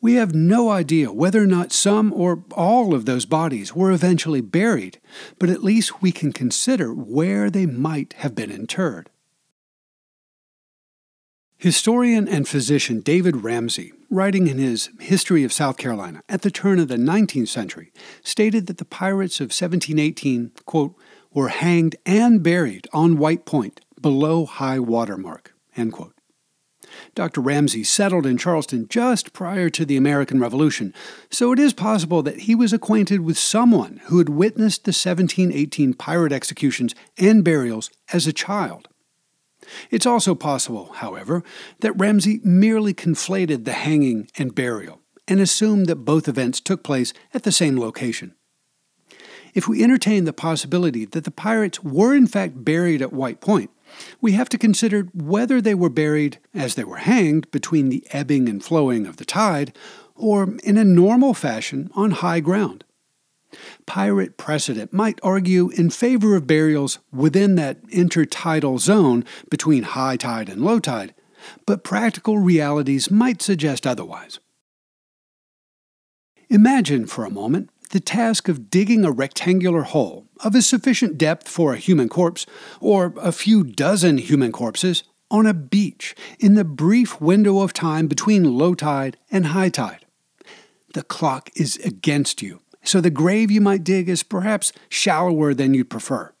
We 0.00 0.14
have 0.14 0.34
no 0.34 0.70
idea 0.70 1.12
whether 1.12 1.42
or 1.42 1.46
not 1.46 1.72
some 1.72 2.12
or 2.12 2.44
all 2.52 2.94
of 2.94 3.04
those 3.04 3.26
bodies 3.26 3.74
were 3.74 3.92
eventually 3.92 4.40
buried, 4.40 5.00
but 5.38 5.50
at 5.50 5.64
least 5.64 6.00
we 6.00 6.12
can 6.12 6.32
consider 6.32 6.94
where 6.94 7.50
they 7.50 7.66
might 7.66 8.14
have 8.14 8.34
been 8.34 8.50
interred. 8.50 9.10
Historian 11.60 12.28
and 12.28 12.46
physician 12.46 13.00
David 13.00 13.42
Ramsay, 13.42 13.92
writing 14.10 14.46
in 14.46 14.58
his 14.58 14.90
History 15.00 15.42
of 15.42 15.52
South 15.52 15.76
Carolina 15.76 16.22
at 16.28 16.42
the 16.42 16.52
turn 16.52 16.78
of 16.78 16.86
the 16.86 16.94
19th 16.94 17.48
century, 17.48 17.92
stated 18.22 18.68
that 18.68 18.78
the 18.78 18.84
pirates 18.84 19.40
of 19.40 19.46
1718, 19.46 20.52
quote, 20.66 20.94
were 21.34 21.48
hanged 21.48 21.96
and 22.06 22.44
buried 22.44 22.86
on 22.92 23.18
White 23.18 23.44
Point 23.44 23.80
below 24.00 24.46
high 24.46 24.78
water 24.78 25.16
mark, 25.16 25.52
end 25.76 25.94
quote. 25.94 26.14
Dr. 27.16 27.40
Ramsay 27.40 27.82
settled 27.82 28.24
in 28.24 28.38
Charleston 28.38 28.86
just 28.88 29.32
prior 29.32 29.68
to 29.68 29.84
the 29.84 29.96
American 29.96 30.38
Revolution, 30.38 30.94
so 31.28 31.50
it 31.52 31.58
is 31.58 31.72
possible 31.72 32.22
that 32.22 32.42
he 32.42 32.54
was 32.54 32.72
acquainted 32.72 33.22
with 33.22 33.36
someone 33.36 34.00
who 34.04 34.18
had 34.18 34.28
witnessed 34.28 34.84
the 34.84 34.90
1718 34.90 35.94
pirate 35.94 36.30
executions 36.30 36.94
and 37.18 37.42
burials 37.42 37.90
as 38.12 38.28
a 38.28 38.32
child. 38.32 38.86
It's 39.90 40.06
also 40.06 40.34
possible, 40.34 40.92
however, 40.94 41.42
that 41.80 41.98
Ramsay 41.98 42.40
merely 42.44 42.94
conflated 42.94 43.64
the 43.64 43.72
hanging 43.72 44.28
and 44.38 44.54
burial 44.54 45.00
and 45.26 45.40
assumed 45.40 45.86
that 45.86 45.96
both 45.96 46.28
events 46.28 46.60
took 46.60 46.82
place 46.82 47.12
at 47.34 47.42
the 47.42 47.52
same 47.52 47.78
location. 47.78 48.34
If 49.54 49.68
we 49.68 49.82
entertain 49.82 50.24
the 50.24 50.32
possibility 50.32 51.04
that 51.04 51.24
the 51.24 51.30
pirates 51.30 51.82
were 51.82 52.14
in 52.14 52.26
fact 52.26 52.64
buried 52.64 53.02
at 53.02 53.12
White 53.12 53.40
Point, 53.40 53.70
we 54.20 54.32
have 54.32 54.48
to 54.50 54.58
consider 54.58 55.08
whether 55.14 55.60
they 55.60 55.74
were 55.74 55.88
buried 55.88 56.38
as 56.54 56.74
they 56.74 56.84
were 56.84 56.98
hanged 56.98 57.50
between 57.50 57.88
the 57.88 58.06
ebbing 58.12 58.48
and 58.48 58.62
flowing 58.62 59.06
of 59.06 59.16
the 59.16 59.24
tide, 59.24 59.74
or 60.14 60.56
in 60.64 60.76
a 60.76 60.84
normal 60.84 61.34
fashion 61.34 61.90
on 61.94 62.10
high 62.10 62.40
ground. 62.40 62.84
Pirate 63.86 64.36
precedent 64.36 64.92
might 64.92 65.18
argue 65.22 65.70
in 65.70 65.90
favor 65.90 66.36
of 66.36 66.46
burials 66.46 66.98
within 67.12 67.54
that 67.54 67.82
intertidal 67.88 68.78
zone 68.78 69.24
between 69.50 69.82
high 69.82 70.16
tide 70.16 70.48
and 70.48 70.62
low 70.62 70.78
tide, 70.78 71.14
but 71.66 71.84
practical 71.84 72.38
realities 72.38 73.10
might 73.10 73.40
suggest 73.40 73.86
otherwise. 73.86 74.38
Imagine 76.50 77.06
for 77.06 77.24
a 77.24 77.30
moment 77.30 77.70
the 77.90 78.00
task 78.00 78.48
of 78.48 78.70
digging 78.70 79.04
a 79.04 79.10
rectangular 79.10 79.82
hole 79.82 80.26
of 80.40 80.54
a 80.54 80.62
sufficient 80.62 81.16
depth 81.16 81.48
for 81.48 81.72
a 81.72 81.78
human 81.78 82.08
corpse, 82.08 82.46
or 82.80 83.14
a 83.18 83.32
few 83.32 83.64
dozen 83.64 84.18
human 84.18 84.52
corpses, 84.52 85.04
on 85.30 85.46
a 85.46 85.54
beach 85.54 86.14
in 86.38 86.54
the 86.54 86.64
brief 86.64 87.20
window 87.20 87.60
of 87.60 87.72
time 87.72 88.06
between 88.06 88.56
low 88.56 88.74
tide 88.74 89.16
and 89.30 89.48
high 89.48 89.68
tide. 89.68 90.04
The 90.94 91.02
clock 91.02 91.50
is 91.54 91.76
against 91.78 92.40
you 92.42 92.60
so 92.88 93.00
the 93.00 93.10
grave 93.10 93.50
you 93.50 93.60
might 93.60 93.84
dig 93.84 94.08
is 94.08 94.22
perhaps 94.22 94.72
shallower 94.88 95.54
than 95.54 95.74
you'd 95.74 95.90
prefer. 95.90 96.32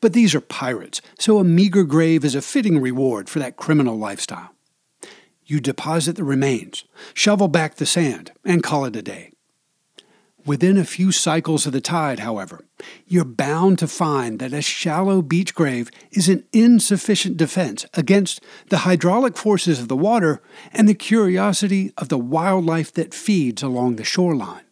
But 0.00 0.12
these 0.12 0.34
are 0.34 0.40
pirates, 0.40 1.00
so 1.18 1.38
a 1.38 1.44
meager 1.44 1.84
grave 1.84 2.24
is 2.24 2.34
a 2.34 2.42
fitting 2.42 2.80
reward 2.80 3.28
for 3.28 3.38
that 3.38 3.56
criminal 3.56 3.96
lifestyle. 3.96 4.54
You 5.46 5.60
deposit 5.60 6.16
the 6.16 6.24
remains, 6.24 6.84
shovel 7.14 7.48
back 7.48 7.76
the 7.76 7.86
sand, 7.86 8.32
and 8.44 8.62
call 8.62 8.84
it 8.84 8.96
a 8.96 9.02
day. 9.02 9.32
Within 10.46 10.78
a 10.78 10.84
few 10.84 11.12
cycles 11.12 11.66
of 11.66 11.72
the 11.72 11.82
tide, 11.82 12.20
however, 12.20 12.64
you're 13.06 13.24
bound 13.24 13.78
to 13.78 13.86
find 13.86 14.38
that 14.38 14.54
a 14.54 14.62
shallow 14.62 15.20
beach 15.20 15.54
grave 15.54 15.90
is 16.12 16.28
an 16.28 16.44
insufficient 16.52 17.36
defense 17.36 17.84
against 17.94 18.40
the 18.68 18.78
hydraulic 18.78 19.36
forces 19.36 19.80
of 19.80 19.88
the 19.88 19.96
water 19.96 20.40
and 20.72 20.88
the 20.88 20.94
curiosity 20.94 21.92
of 21.98 22.08
the 22.08 22.18
wildlife 22.18 22.92
that 22.94 23.12
feeds 23.12 23.62
along 23.62 23.96
the 23.96 24.04
shoreline. 24.04 24.64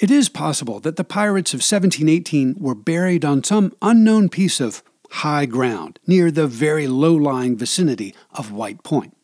It 0.00 0.10
is 0.10 0.30
possible 0.30 0.80
that 0.80 0.96
the 0.96 1.04
pirates 1.04 1.52
of 1.52 1.58
1718 1.58 2.56
were 2.58 2.74
buried 2.74 3.22
on 3.22 3.44
some 3.44 3.74
unknown 3.82 4.30
piece 4.30 4.58
of 4.58 4.82
high 5.10 5.44
ground 5.44 5.98
near 6.06 6.30
the 6.30 6.46
very 6.46 6.86
low 6.86 7.14
lying 7.14 7.54
vicinity 7.54 8.14
of 8.32 8.50
White 8.50 8.82
Point. 8.82 9.14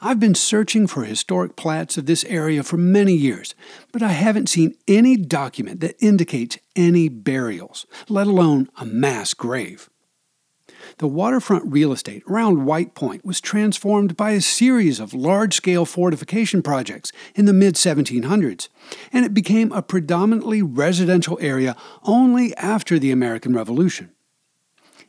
I've 0.00 0.20
been 0.20 0.36
searching 0.36 0.86
for 0.86 1.02
historic 1.02 1.56
plats 1.56 1.98
of 1.98 2.06
this 2.06 2.22
area 2.26 2.62
for 2.62 2.76
many 2.76 3.14
years, 3.14 3.56
but 3.90 4.00
I 4.00 4.10
haven't 4.10 4.48
seen 4.48 4.76
any 4.86 5.16
document 5.16 5.80
that 5.80 6.00
indicates 6.00 6.58
any 6.76 7.08
burials, 7.08 7.84
let 8.08 8.28
alone 8.28 8.68
a 8.76 8.86
mass 8.86 9.34
grave. 9.34 9.89
The 11.00 11.08
waterfront 11.08 11.72
real 11.72 11.92
estate 11.92 12.22
around 12.28 12.66
White 12.66 12.94
Point 12.94 13.24
was 13.24 13.40
transformed 13.40 14.18
by 14.18 14.32
a 14.32 14.40
series 14.42 15.00
of 15.00 15.14
large 15.14 15.54
scale 15.54 15.86
fortification 15.86 16.60
projects 16.60 17.10
in 17.34 17.46
the 17.46 17.54
mid 17.54 17.76
1700s, 17.76 18.68
and 19.10 19.24
it 19.24 19.32
became 19.32 19.72
a 19.72 19.80
predominantly 19.80 20.60
residential 20.60 21.38
area 21.40 21.74
only 22.02 22.54
after 22.58 22.98
the 22.98 23.12
American 23.12 23.54
Revolution. 23.54 24.10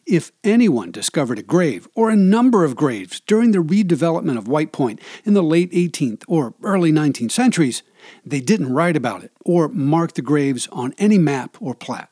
If 0.06 0.32
anyone 0.46 0.92
discovered 0.92 1.40
a 1.40 1.44
grave 1.44 1.90
or 1.94 2.10
a 2.10 2.16
number 2.16 2.64
of 2.64 2.78
graves 2.78 3.20
during 3.20 3.52
the 3.52 3.58
redevelopment 3.58 4.38
of 4.38 4.48
White 4.48 4.72
Point 4.72 5.02
in 5.26 5.34
the 5.34 5.44
late 5.44 5.74
18th 5.74 6.24
or 6.26 6.54
early 6.64 6.94
19th 6.94 7.32
centuries, 7.32 7.84
they 8.26 8.40
didn't 8.40 8.72
write 8.72 8.96
about 8.96 9.26
it 9.26 9.34
or 9.44 9.68
mark 9.68 10.14
the 10.14 10.22
graves 10.22 10.70
on 10.72 10.94
any 10.98 11.18
map 11.18 11.58
or 11.60 11.76
plat. 11.76 12.08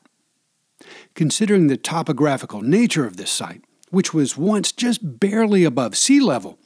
Considering 1.14 1.68
the 1.68 1.78
topographical 1.78 2.60
nature 2.60 3.06
of 3.06 3.16
this 3.16 3.30
site, 3.30 3.64
which 3.90 4.14
was 4.14 4.36
once 4.36 4.72
just 4.72 5.20
barely 5.20 5.64
above 5.64 5.96
sea 5.96 6.20
level, 6.20 6.58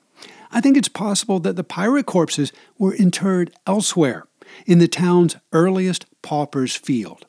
I 0.51 0.61
think 0.61 0.77
it's 0.77 0.89
possible 0.89 1.41
that 1.41 1.57
the 1.57 1.65
pirate 1.65 2.07
corpses 2.07 2.53
were 2.79 2.95
interred 2.95 3.53
elsewhere 3.67 4.27
in 4.67 4.79
the 4.79 4.89
town's 4.89 5.37
earliest 5.53 6.07
pauper's 6.23 6.77
field. 6.77 7.27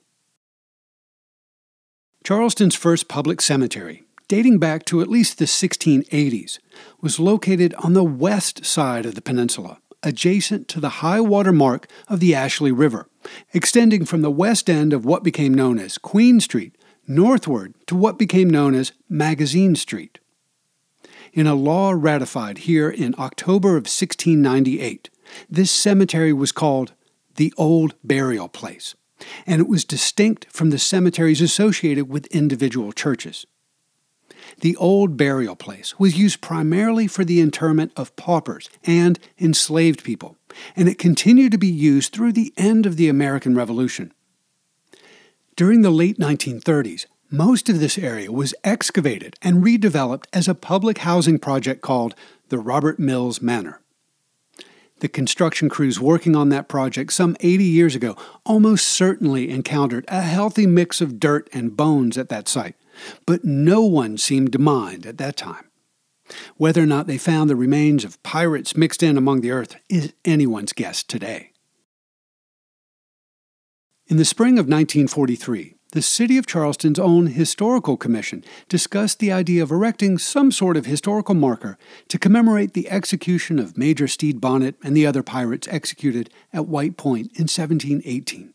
Charleston's 2.23 2.75
first 2.75 3.07
public 3.07 3.41
cemetery, 3.41 4.03
dating 4.27 4.59
back 4.59 4.85
to 4.85 5.01
at 5.01 5.07
least 5.07 5.37
the 5.37 5.45
1680s, 5.45 6.59
was 7.01 7.19
located 7.19 7.73
on 7.75 7.93
the 7.93 8.03
west 8.03 8.65
side 8.65 9.05
of 9.05 9.15
the 9.15 9.21
peninsula, 9.21 9.79
adjacent 10.03 10.67
to 10.67 10.79
the 10.79 11.01
high 11.01 11.21
water 11.21 11.51
mark 11.51 11.87
of 12.07 12.19
the 12.19 12.35
Ashley 12.35 12.71
River, 12.71 13.07
extending 13.53 14.05
from 14.05 14.21
the 14.21 14.31
west 14.31 14.69
end 14.69 14.93
of 14.93 15.05
what 15.05 15.23
became 15.23 15.53
known 15.53 15.79
as 15.79 15.97
Queen 15.97 16.39
Street 16.39 16.75
northward 17.07 17.73
to 17.87 17.95
what 17.95 18.17
became 18.17 18.49
known 18.49 18.73
as 18.73 18.91
Magazine 19.09 19.75
Street. 19.75 20.19
In 21.33 21.47
a 21.47 21.55
law 21.55 21.91
ratified 21.91 22.59
here 22.59 22.89
in 22.89 23.15
October 23.17 23.71
of 23.71 23.83
1698, 23.83 25.09
this 25.49 25.71
cemetery 25.71 26.31
was 26.31 26.51
called 26.51 26.93
the 27.35 27.53
Old 27.57 27.93
Burial 28.03 28.47
Place, 28.47 28.95
and 29.45 29.59
it 29.59 29.67
was 29.67 29.83
distinct 29.83 30.47
from 30.49 30.69
the 30.69 30.79
cemeteries 30.79 31.41
associated 31.41 32.09
with 32.09 32.27
individual 32.27 32.91
churches. 32.93 33.45
The 34.61 34.75
Old 34.77 35.17
Burial 35.17 35.55
Place 35.55 35.99
was 35.99 36.17
used 36.17 36.39
primarily 36.39 37.07
for 37.07 37.25
the 37.25 37.41
interment 37.41 37.91
of 37.97 38.15
paupers 38.15 38.69
and 38.85 39.19
enslaved 39.39 40.03
people, 40.03 40.37
and 40.75 40.87
it 40.87 40.97
continued 40.97 41.51
to 41.51 41.57
be 41.57 41.67
used 41.67 42.13
through 42.13 42.31
the 42.33 42.53
end 42.55 42.85
of 42.85 42.95
the 42.95 43.09
American 43.09 43.55
Revolution. 43.55 44.13
During 45.55 45.83
the 45.83 45.89
late 45.89 46.17
1930s, 46.17 47.05
most 47.31 47.69
of 47.69 47.79
this 47.79 47.97
area 47.97 48.29
was 48.29 48.53
excavated 48.65 49.37
and 49.41 49.63
redeveloped 49.63 50.25
as 50.33 50.49
a 50.49 50.55
public 50.55 50.97
housing 50.99 51.39
project 51.39 51.81
called 51.81 52.13
the 52.49 52.59
Robert 52.59 52.99
Mills 52.99 53.41
Manor. 53.41 53.79
The 54.99 55.07
construction 55.07 55.69
crews 55.69 55.97
working 55.97 56.35
on 56.35 56.49
that 56.49 56.67
project 56.67 57.13
some 57.13 57.37
80 57.39 57.63
years 57.63 57.95
ago 57.95 58.17
almost 58.45 58.85
certainly 58.85 59.49
encountered 59.49 60.03
a 60.09 60.21
healthy 60.23 60.67
mix 60.67 60.99
of 60.99 61.21
dirt 61.21 61.49
and 61.53 61.77
bones 61.77 62.17
at 62.17 62.27
that 62.27 62.49
site, 62.49 62.75
but 63.25 63.45
no 63.45 63.81
one 63.81 64.17
seemed 64.17 64.51
to 64.51 64.59
mind 64.59 65.05
at 65.05 65.17
that 65.19 65.37
time. 65.37 65.69
Whether 66.57 66.83
or 66.83 66.87
not 66.87 67.07
they 67.07 67.17
found 67.17 67.49
the 67.49 67.55
remains 67.55 68.03
of 68.03 68.21
pirates 68.23 68.75
mixed 68.75 69.01
in 69.01 69.17
among 69.17 69.39
the 69.39 69.51
earth 69.51 69.77
is 69.87 70.11
anyone's 70.25 70.73
guess 70.73 71.01
today. 71.01 71.51
In 74.07 74.17
the 74.17 74.25
spring 74.25 74.59
of 74.59 74.67
1943, 74.67 75.77
the 75.93 76.01
City 76.03 76.37
of 76.37 76.45
Charleston's 76.45 76.99
own 76.99 77.25
Historical 77.25 77.97
Commission 77.97 78.43
discussed 78.69 79.17
the 79.17 79.31
idea 79.31 79.63
of 79.63 79.71
erecting 79.71 80.19
some 80.19 80.51
sort 80.51 80.77
of 80.77 80.85
historical 80.85 81.33
marker 81.33 81.75
to 82.09 82.19
commemorate 82.19 82.73
the 82.73 82.87
execution 82.91 83.57
of 83.57 83.79
Major 83.79 84.07
Stede 84.07 84.39
Bonnet 84.39 84.75
and 84.83 84.95
the 84.95 85.07
other 85.07 85.23
pirates 85.23 85.67
executed 85.71 86.29
at 86.53 86.67
White 86.67 86.97
Point 86.97 87.31
in 87.33 87.47
1718. 87.47 88.53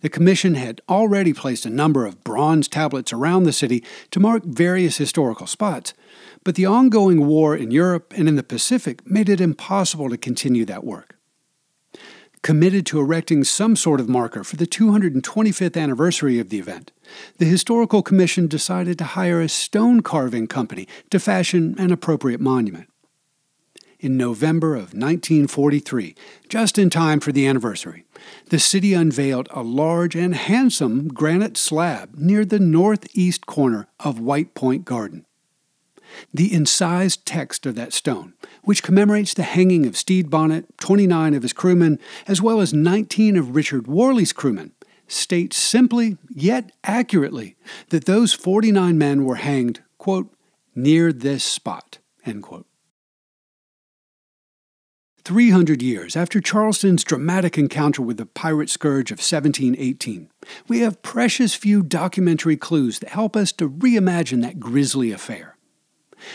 The 0.00 0.08
Commission 0.08 0.54
had 0.54 0.80
already 0.88 1.34
placed 1.34 1.66
a 1.66 1.70
number 1.70 2.06
of 2.06 2.24
bronze 2.24 2.66
tablets 2.66 3.12
around 3.12 3.42
the 3.42 3.52
city 3.52 3.84
to 4.10 4.20
mark 4.20 4.42
various 4.42 4.96
historical 4.96 5.46
spots, 5.46 5.92
but 6.44 6.54
the 6.54 6.64
ongoing 6.64 7.26
war 7.26 7.54
in 7.54 7.70
Europe 7.70 8.14
and 8.16 8.26
in 8.26 8.36
the 8.36 8.42
Pacific 8.42 9.06
made 9.06 9.28
it 9.28 9.38
impossible 9.38 10.08
to 10.08 10.16
continue 10.16 10.64
that 10.64 10.82
work 10.82 11.15
committed 12.42 12.86
to 12.86 13.00
erecting 13.00 13.44
some 13.44 13.76
sort 13.76 14.00
of 14.00 14.08
marker 14.08 14.44
for 14.44 14.56
the 14.56 14.66
225th 14.66 15.80
anniversary 15.80 16.38
of 16.38 16.48
the 16.48 16.58
event, 16.58 16.92
the 17.38 17.44
Historical 17.44 18.02
Commission 18.02 18.46
decided 18.46 18.98
to 18.98 19.04
hire 19.04 19.40
a 19.40 19.48
stone 19.48 20.00
carving 20.00 20.46
company 20.46 20.86
to 21.10 21.18
fashion 21.18 21.74
an 21.78 21.90
appropriate 21.90 22.40
monument. 22.40 22.88
In 23.98 24.16
November 24.16 24.74
of 24.74 24.92
1943, 24.92 26.14
just 26.48 26.78
in 26.78 26.90
time 26.90 27.18
for 27.18 27.32
the 27.32 27.46
anniversary, 27.46 28.04
the 28.50 28.58
city 28.58 28.92
unveiled 28.92 29.48
a 29.50 29.62
large 29.62 30.14
and 30.14 30.34
handsome 30.34 31.08
granite 31.08 31.56
slab 31.56 32.14
near 32.14 32.44
the 32.44 32.60
northeast 32.60 33.46
corner 33.46 33.88
of 33.98 34.20
White 34.20 34.54
Point 34.54 34.84
Garden. 34.84 35.24
The 36.32 36.52
incised 36.52 37.26
text 37.26 37.66
of 37.66 37.74
that 37.74 37.92
stone, 37.92 38.34
which 38.62 38.82
commemorates 38.82 39.34
the 39.34 39.42
hanging 39.42 39.86
of 39.86 39.96
Stede 39.96 40.30
Bonnet, 40.30 40.66
29 40.78 41.34
of 41.34 41.42
his 41.42 41.52
crewmen, 41.52 41.98
as 42.26 42.40
well 42.42 42.60
as 42.60 42.72
19 42.72 43.36
of 43.36 43.54
Richard 43.54 43.86
Worley's 43.86 44.32
crewmen, 44.32 44.72
states 45.08 45.56
simply 45.56 46.16
yet 46.28 46.72
accurately 46.84 47.56
that 47.90 48.06
those 48.06 48.32
49 48.32 48.98
men 48.98 49.24
were 49.24 49.36
hanged, 49.36 49.82
quote, 49.98 50.32
near 50.74 51.12
this 51.12 51.44
spot, 51.44 51.98
end 52.24 52.42
quote. 52.42 52.66
300 55.26 55.82
years 55.82 56.14
after 56.14 56.40
Charleston's 56.40 57.02
dramatic 57.02 57.58
encounter 57.58 58.00
with 58.00 58.16
the 58.16 58.26
pirate 58.26 58.70
scourge 58.70 59.10
of 59.10 59.18
1718, 59.18 60.30
we 60.68 60.78
have 60.80 61.02
precious 61.02 61.52
few 61.56 61.82
documentary 61.82 62.56
clues 62.56 63.00
that 63.00 63.08
help 63.08 63.34
us 63.34 63.50
to 63.50 63.68
reimagine 63.68 64.42
that 64.42 64.60
grisly 64.60 65.10
affair. 65.10 65.55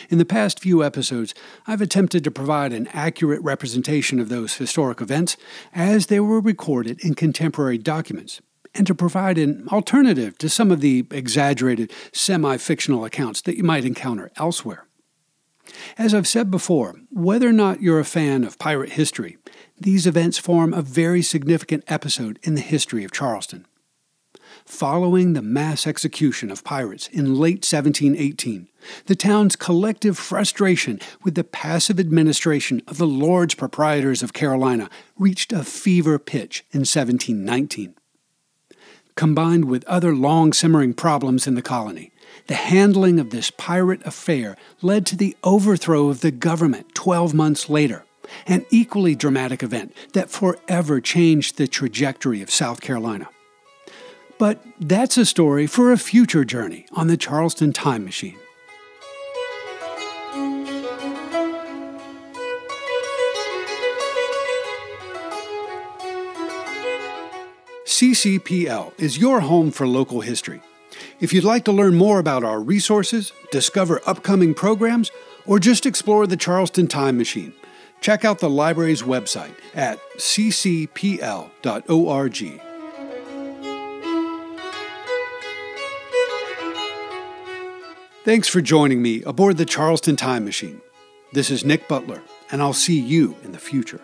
In 0.09 0.17
the 0.17 0.25
past 0.25 0.59
few 0.59 0.83
episodes, 0.83 1.33
I've 1.67 1.81
attempted 1.81 2.23
to 2.23 2.31
provide 2.31 2.73
an 2.73 2.87
accurate 2.93 3.41
representation 3.41 4.19
of 4.19 4.29
those 4.29 4.55
historic 4.55 5.01
events 5.01 5.37
as 5.73 6.07
they 6.07 6.19
were 6.19 6.39
recorded 6.39 6.99
in 7.03 7.15
contemporary 7.15 7.77
documents, 7.77 8.41
and 8.73 8.87
to 8.87 8.95
provide 8.95 9.37
an 9.37 9.67
alternative 9.69 10.37
to 10.37 10.49
some 10.49 10.71
of 10.71 10.81
the 10.81 11.05
exaggerated, 11.11 11.91
semi 12.13 12.57
fictional 12.57 13.05
accounts 13.05 13.41
that 13.41 13.57
you 13.57 13.63
might 13.63 13.85
encounter 13.85 14.31
elsewhere. 14.37 14.87
As 15.97 16.13
I've 16.13 16.27
said 16.27 16.51
before, 16.51 16.95
whether 17.11 17.47
or 17.47 17.53
not 17.53 17.81
you're 17.81 17.99
a 17.99 18.05
fan 18.05 18.43
of 18.43 18.59
pirate 18.59 18.93
history, 18.93 19.37
these 19.79 20.05
events 20.05 20.37
form 20.37 20.73
a 20.73 20.81
very 20.81 21.21
significant 21.21 21.83
episode 21.87 22.39
in 22.43 22.55
the 22.55 22.61
history 22.61 23.03
of 23.03 23.11
Charleston. 23.11 23.65
Following 24.65 25.33
the 25.33 25.41
mass 25.41 25.87
execution 25.87 26.51
of 26.51 26.63
pirates 26.63 27.07
in 27.07 27.35
late 27.35 27.65
1718, 27.65 28.67
the 29.05 29.15
town's 29.15 29.55
collective 29.55 30.17
frustration 30.17 30.99
with 31.23 31.35
the 31.35 31.43
passive 31.43 31.99
administration 31.99 32.81
of 32.87 32.97
the 32.97 33.07
Lords 33.07 33.55
Proprietors 33.55 34.23
of 34.23 34.33
Carolina 34.33 34.89
reached 35.17 35.51
a 35.51 35.63
fever 35.63 36.19
pitch 36.19 36.63
in 36.71 36.81
1719. 36.81 37.95
Combined 39.15 39.65
with 39.65 39.83
other 39.85 40.15
long 40.15 40.53
simmering 40.53 40.93
problems 40.93 41.45
in 41.45 41.55
the 41.55 41.61
colony, 41.61 42.11
the 42.47 42.55
handling 42.55 43.19
of 43.19 43.29
this 43.29 43.51
pirate 43.51 44.05
affair 44.05 44.55
led 44.81 45.05
to 45.07 45.15
the 45.15 45.35
overthrow 45.43 46.09
of 46.09 46.21
the 46.21 46.31
government 46.31 46.95
12 46.95 47.33
months 47.33 47.69
later, 47.69 48.05
an 48.47 48.65
equally 48.69 49.15
dramatic 49.15 49.61
event 49.61 49.93
that 50.13 50.29
forever 50.29 51.01
changed 51.01 51.57
the 51.57 51.67
trajectory 51.67 52.41
of 52.41 52.49
South 52.49 52.79
Carolina. 52.81 53.27
But 54.41 54.59
that's 54.79 55.17
a 55.17 55.25
story 55.27 55.67
for 55.67 55.91
a 55.91 55.99
future 55.99 56.43
journey 56.43 56.87
on 56.93 57.05
the 57.05 57.15
Charleston 57.15 57.73
Time 57.73 58.03
Machine. 58.03 58.39
CCPL 67.85 68.99
is 68.99 69.19
your 69.19 69.41
home 69.41 69.69
for 69.69 69.85
local 69.85 70.21
history. 70.21 70.63
If 71.19 71.33
you'd 71.33 71.43
like 71.43 71.65
to 71.65 71.71
learn 71.71 71.93
more 71.93 72.17
about 72.17 72.43
our 72.43 72.59
resources, 72.59 73.31
discover 73.51 74.01
upcoming 74.07 74.55
programs, 74.55 75.11
or 75.45 75.59
just 75.59 75.85
explore 75.85 76.25
the 76.25 76.35
Charleston 76.35 76.87
Time 76.87 77.15
Machine, 77.15 77.53
check 77.99 78.25
out 78.25 78.39
the 78.39 78.49
library's 78.49 79.03
website 79.03 79.53
at 79.75 79.99
ccpl.org. 80.17 81.11
Thanks 88.23 88.47
for 88.47 88.61
joining 88.61 89.01
me 89.01 89.23
aboard 89.23 89.57
the 89.57 89.65
Charleston 89.65 90.15
Time 90.15 90.45
Machine. 90.45 90.79
This 91.33 91.49
is 91.49 91.65
Nick 91.65 91.87
Butler, 91.87 92.21
and 92.51 92.61
I'll 92.61 92.71
see 92.71 92.99
you 92.99 93.35
in 93.43 93.51
the 93.51 93.57
future. 93.57 93.99